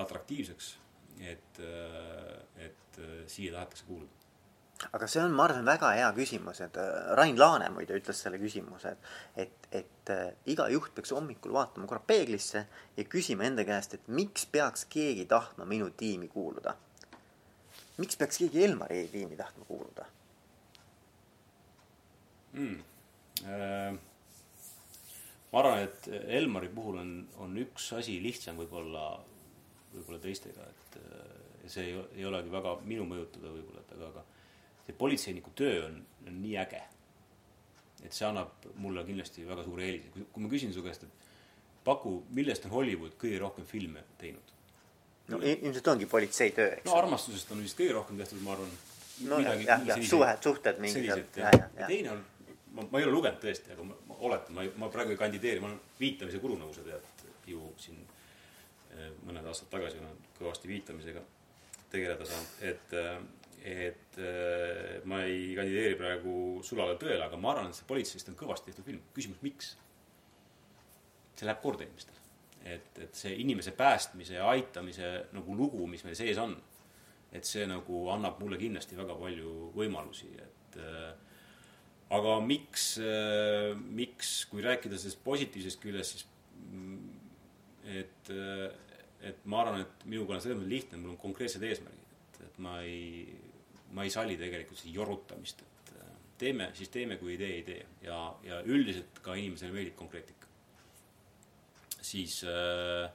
[0.02, 0.72] atraktiivseks,
[1.24, 1.62] et,
[2.66, 3.00] et
[3.32, 4.25] siia tahetakse kuuluda.
[4.92, 8.40] Aga see on, ma arvan, väga hea küsimus, et äh, Rain Laane muide ütles selle
[8.42, 12.66] küsimuse, et, et, et äh, iga juht peaks hommikul vaatama korra peeglisse
[12.98, 16.76] ja küsima enda käest, et miks peaks keegi tahtma minu tiimi kuuluda.
[17.98, 20.06] miks peaks keegi Elmari tiimi tahtma kuuluda
[22.54, 22.84] mm.?
[25.52, 29.08] Ma arvan, et Elmari puhul on, on üks asi lihtsam võib-olla,
[29.94, 30.98] võib-olla teistega, et
[31.72, 34.26] see ei, ei olegi väga minu mõjutada võib-olla, et aga, aga
[34.86, 36.82] see politseiniku töö on, on nii äge.
[38.06, 41.26] et see annab mulle kindlasti väga suure eelise, kui, kui ma küsin su käest, et
[41.86, 44.54] paku, millest on Hollywood kõige rohkem filme teinud?
[45.28, 46.86] no ilmselt ongi politseitöö, eks.
[46.86, 48.74] no armastusest on vist kõige rohkem tehtud, ma arvan.
[49.26, 51.40] no midagi, jah, jah, suhed, suhted mingid.
[51.88, 52.26] teine on,
[52.74, 55.64] ma, ma ei ole lugenud tõesti, aga ma, ma oletan, ma, ma praegu ei kandideeri,
[55.64, 60.70] ma olen viitamise guru, nagu sa tead, ju siin eh, mõned aastad tagasi olen kõvasti
[60.70, 61.22] viitamisega
[61.92, 63.18] tegeleda saanud, et äh,
[63.66, 66.36] et äh, ma ei kandideeri praegu
[66.66, 69.02] sulale tõele, aga ma arvan, et see politseist on kõvasti tehtud film.
[69.16, 69.72] küsimus, miks?
[71.36, 72.22] see läheb korda inimestele.
[72.76, 76.54] et, et see inimese päästmise ja aitamise nagu lugu, mis meil sees on,
[77.34, 81.10] et see nagu annab mulle kindlasti väga palju võimalusi, et äh,
[82.14, 86.30] aga miks äh,, miks, kui rääkida sellest positiivsest küljest, siis
[86.70, 87.02] mm,
[87.98, 88.32] et,
[89.26, 92.62] et ma arvan, et minuga on selles mõttes lihtne, mul on konkreetsed eesmärgid, et, et
[92.62, 93.34] ma ei
[93.96, 97.64] ma ei salli tegelikult seda jorutamist, et äh, teeme, siis teeme, kui ei tee, ei
[97.68, 97.86] tee.
[98.04, 100.48] ja, ja üldiselt ka inimesele meeldib konkreetika.
[102.02, 103.10] siis äh,,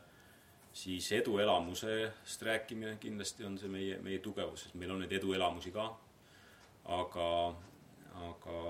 [0.72, 5.88] siis eduelamusest rääkimine kindlasti on see meie, meie tugevus, sest meil on neid eduelamusi ka.
[6.90, 7.26] aga,
[8.28, 8.60] aga,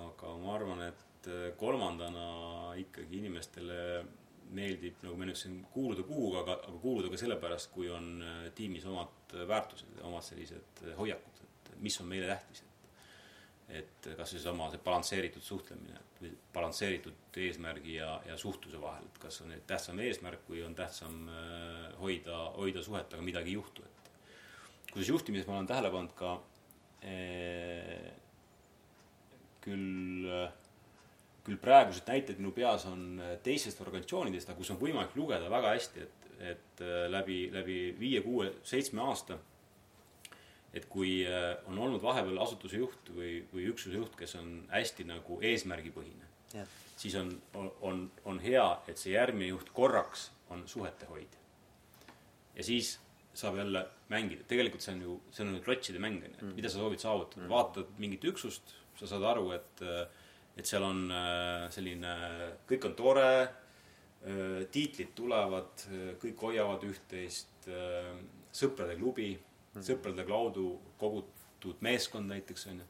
[0.00, 3.80] aga ma arvan, et äh, kolmandana ikkagi inimestele
[4.56, 8.86] meeldib, nagu ma ütlesin, kuuluda kuhuga, aga, aga kuuluda ka sellepärast, kui on äh, tiimis
[8.90, 12.74] omad väärtused, omad sellised äh, hoiakud, et mis on meile tähtis, et
[13.74, 19.20] et kas või seesama see balansseeritud suhtlemine või balansseeritud eesmärgi ja, ja suhtluse vahel, et
[19.22, 23.86] kas on tähtsam eesmärk või on tähtsam äh, hoida, hoida suhet, aga midagi ei juhtu,
[23.86, 24.10] et.
[24.94, 26.36] Kusjuures juhtimises ma olen tähele pannud ka
[27.02, 28.12] eh,
[29.64, 30.52] küll eh,
[31.44, 35.74] küll praegused näited minu peas on äh, teistest organisatsioonidest, aga kus on võimalik lugeda väga
[35.74, 39.38] hästi, et, et äh, läbi, läbi viie, kuue, seitsme aasta,
[40.74, 45.06] et kui äh, on olnud vahepeal asutuse juht või, või üksuse juht, kes on hästi
[45.10, 46.64] nagu eesmärgipõhine,
[46.96, 47.30] siis on,
[47.82, 51.40] on, on hea, et see järgmine juht korraks on suhete hoidja.
[52.54, 52.98] ja siis
[53.34, 56.52] saab jälle mängida, tegelikult see on ju, see on ju klotside mäng, on ju, mm.
[56.56, 60.04] mida sa soovid saavutada mm., vaatad mingit üksust, sa saad aru, et äh,
[60.56, 62.12] et seal on äh, selline,
[62.68, 67.50] kõik on tore, äh, tiitlid tulevad, äh, kõik hoiavad üht-teist,
[68.54, 69.84] sõprade klubi, mhm.
[69.86, 70.68] sõprade kaudu
[71.00, 72.88] kogutud meeskond näiteks on ju,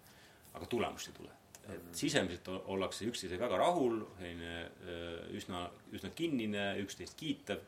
[0.59, 1.37] aga tulemust ei tule.
[1.65, 1.95] et mhm.
[1.97, 5.62] sisemiselt ollakse üksteisega väga rahul, selline üsna,
[5.97, 7.62] üsna kinnine, üksteist kiitev,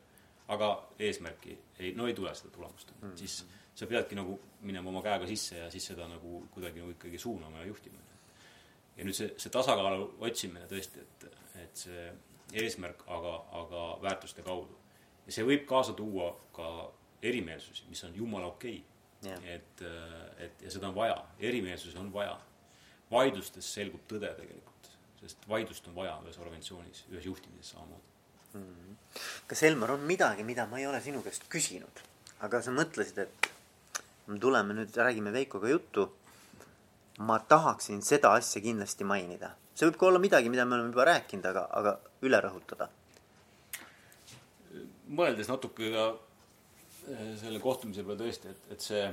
[0.52, 0.68] aga
[0.98, 3.14] eesmärki ei, no ei tule seda tulemust mm.
[3.18, 3.40] siis
[3.74, 4.36] sa peadki nagu
[4.66, 8.05] minema oma käega sisse ja siis seda nagu kuidagi nagu ikkagi suunama ja juhtima
[8.96, 11.26] ja nüüd see, see tasakaalu otsimine tõesti, et,
[11.62, 12.06] et see
[12.62, 14.76] eesmärk, aga, aga väärtuste kaudu.
[15.26, 16.68] ja see võib kaasa tuua ka
[17.22, 19.30] erimeelsusi, mis on jumala okei okay.
[19.30, 19.46] yeah..
[19.56, 19.86] et,
[20.46, 22.36] et ja seda on vaja, erimeelsusi on vaja.
[23.10, 24.90] vaidlustes selgub tõde tegelikult,
[25.20, 28.14] sest vaidlust on vaja ühes organisatsioonis, ühes juhtimises samamoodi
[28.54, 28.62] mm.
[28.62, 29.20] -hmm.
[29.46, 32.02] kas Elmar on midagi, mida ma ei ole sinu käest küsinud,
[32.40, 33.50] aga sa mõtlesid, et
[34.40, 36.10] tuleme nüüd, räägime Veikoga juttu
[37.18, 39.54] ma tahaksin seda asja kindlasti mainida.
[39.74, 41.98] see võib ka olla midagi, mida me oleme juba rääkinud, aga, aga
[42.28, 42.88] üle rõhutada.
[45.08, 46.06] mõeldes natuke ka
[47.12, 49.06] eh, selle kohtumise peale tõesti, et, et see,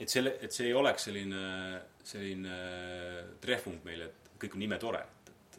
[0.00, 1.44] et selle, et see ei oleks selline,
[2.04, 2.58] selline
[3.40, 5.32] trehvung meile, et kõik on imetore, et,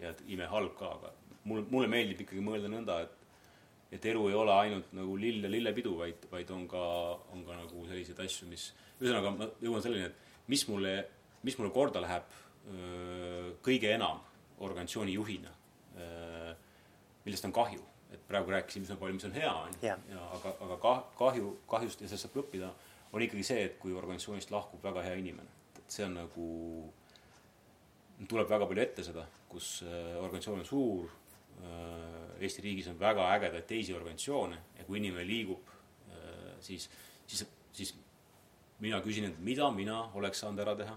[0.00, 1.12] ja et imehalb ka, aga
[1.44, 3.19] mul, mulle meeldib ikkagi mõelda nõnda, et
[3.90, 6.82] et elu ei ole ainult nagu lill ja lillepidu, vaid, vaid on ka,
[7.34, 8.68] on ka nagu selliseid asju, mis
[9.00, 10.94] ühesõnaga ma jõuan selleni, et mis mulle,
[11.46, 12.28] mis mulle korda läheb
[12.70, 14.20] öö, kõige enam
[14.60, 15.52] organisatsiooni juhina,
[17.24, 17.82] millest on kahju,
[18.12, 19.76] et praegu rääkisime üsna palju, mis on hea, on
[20.10, 22.70] ju, aga, aga kah-, kahju, kahjust ja sellest saab õppida,
[23.10, 25.48] on ikkagi see, et kui organisatsioonist lahkub väga hea inimene,
[25.80, 26.48] et see on nagu,
[28.28, 31.08] tuleb väga palju ette seda, kus organisatsioon on suur,
[32.40, 35.66] Eesti riigis on väga ägedaid teisi organisatsioone ja kui inimene liigub,
[36.64, 36.86] siis,
[37.26, 37.94] siis, siis
[38.80, 40.96] mina küsin, et mida mina oleks saanud ära teha,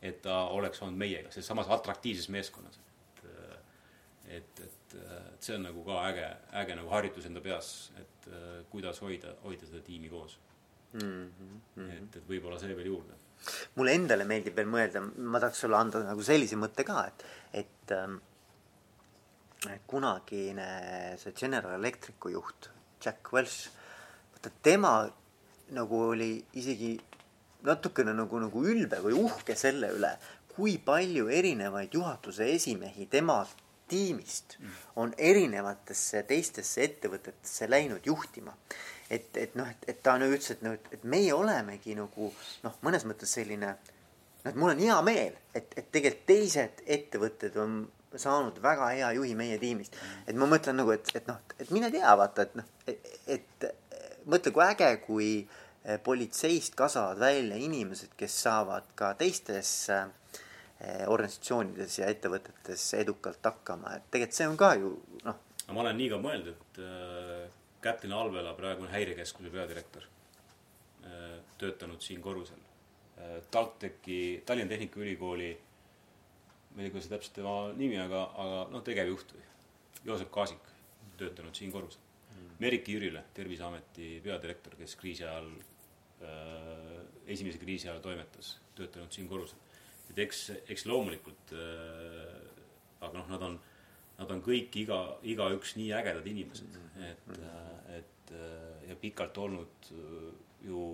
[0.00, 2.78] et ta oleks olnud meiega, selles samas atraktiivses meeskonnas.
[2.78, 3.26] et,
[4.38, 6.26] et, et, et see on nagu ka äge,
[6.62, 8.30] äge nagu harjutus enda peas, et
[8.72, 10.38] kuidas hoida, hoida seda tiimi koos
[10.92, 11.32] mm.
[11.76, 11.90] -hmm.
[11.92, 13.14] et, et võib-olla see veel juurde.
[13.74, 17.92] mulle endale meeldib veel mõelda, ma tahaks sulle anda nagu sellise mõtte ka, et, et
[17.92, 18.16] ähm,
[19.86, 20.68] kunagine
[21.20, 22.70] see General Electricu juht
[23.04, 23.68] Jack Welch,
[24.32, 24.96] vaata tema
[25.76, 26.96] nagu oli isegi
[27.66, 30.12] natukene nagu, nagu ülbe või uhke selle üle,
[30.54, 33.42] kui palju erinevaid juhatuse esimehi tema
[33.88, 34.56] tiimist
[34.96, 38.54] on erinevatesse teistesse ettevõtetesse läinud juhtima.
[39.10, 42.32] et, et noh, et, et ta nagu ütles, et noh, et meie olemegi nagu
[42.64, 47.58] noh, mõnes mõttes selline noh, et mul on hea meel, et, et tegelikult teised ettevõtted
[47.62, 47.84] on
[48.14, 49.96] saanud väga hea juhi meie tiimist.
[50.26, 52.68] et ma mõtlen nagu, et, et noh, et mine tea, vaata, et noh,
[53.26, 53.66] et,
[54.26, 55.30] mõtle, kui äge, kui
[55.84, 60.06] eh, politseist kasvavad välja inimesed, kes saavad ka teistes äh,
[61.06, 64.92] organisatsioonides ja ettevõtetes edukalt hakkama, et tegelikult see on ka ju
[65.24, 65.38] noh.
[65.66, 67.46] no ma olen nii ka mõelnud, et äh,
[67.86, 70.04] Kätlin Alvela, praegune häirekeskuse peadirektor
[71.06, 72.60] äh,, töötanud siin korrusel
[73.18, 73.38] äh,.
[73.50, 75.50] TalTechi, Tallinna Tehnikaülikooli
[76.76, 79.44] ma ei tea, kuidas täpselt tema nimi, aga, aga noh, tegevjuht või,
[80.06, 80.66] Joosep Kaasik,
[81.16, 82.02] töötanud siin korrusel
[82.34, 82.50] mm..
[82.60, 85.48] Merike Jürile, Terviseameti peadirektor, kes kriisi ajal
[86.20, 86.98] äh,,
[87.32, 89.62] esimese kriisi ajal toimetas, töötanud siin korrusel.
[90.10, 92.36] et eks, eks loomulikult äh,,
[93.00, 93.56] aga noh, nad on,
[94.18, 96.76] nad on kõik iga, igaüks nii ägedad inimesed.
[96.76, 100.28] Mm, et, äh, et äh, ja pikalt olnud äh,
[100.68, 100.88] ju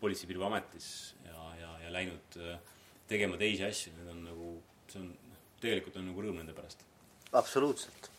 [0.00, 0.88] Politsei- ja Piirivalveametis
[1.24, 2.34] ja, ja, ja läinud
[3.08, 4.50] tegema teisi asju, need on nagu
[4.92, 5.10] see on,
[5.60, 6.82] tegelikult on nagu rõõm nende pärast.
[7.32, 8.10] absoluutselt.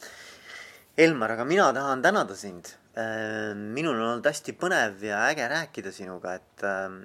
[0.98, 2.74] Elmar, aga mina tahan tänada sind.
[2.98, 7.04] Ehm, minul on olnud hästi põnev ja äge rääkida sinuga, et, ehm,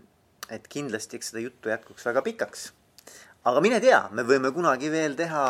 [0.49, 2.73] et kindlasti, eks seda juttu jätkuks väga pikaks.
[3.45, 5.45] aga mine tea, me võime kunagi veel teha,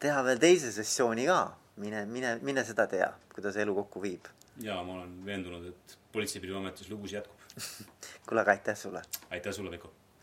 [0.00, 1.54] teha veel teise sessiooni ka.
[1.76, 4.24] mine, mine, mine seda tea, kuidas elu kokku viib.
[4.60, 7.36] ja ma olen veendunud, et Politsei- ja Piirivalveametis lugus jätkub
[8.26, 9.02] kuule, aga aitäh sulle!
[9.30, 9.92] aitäh sulle, Veiko!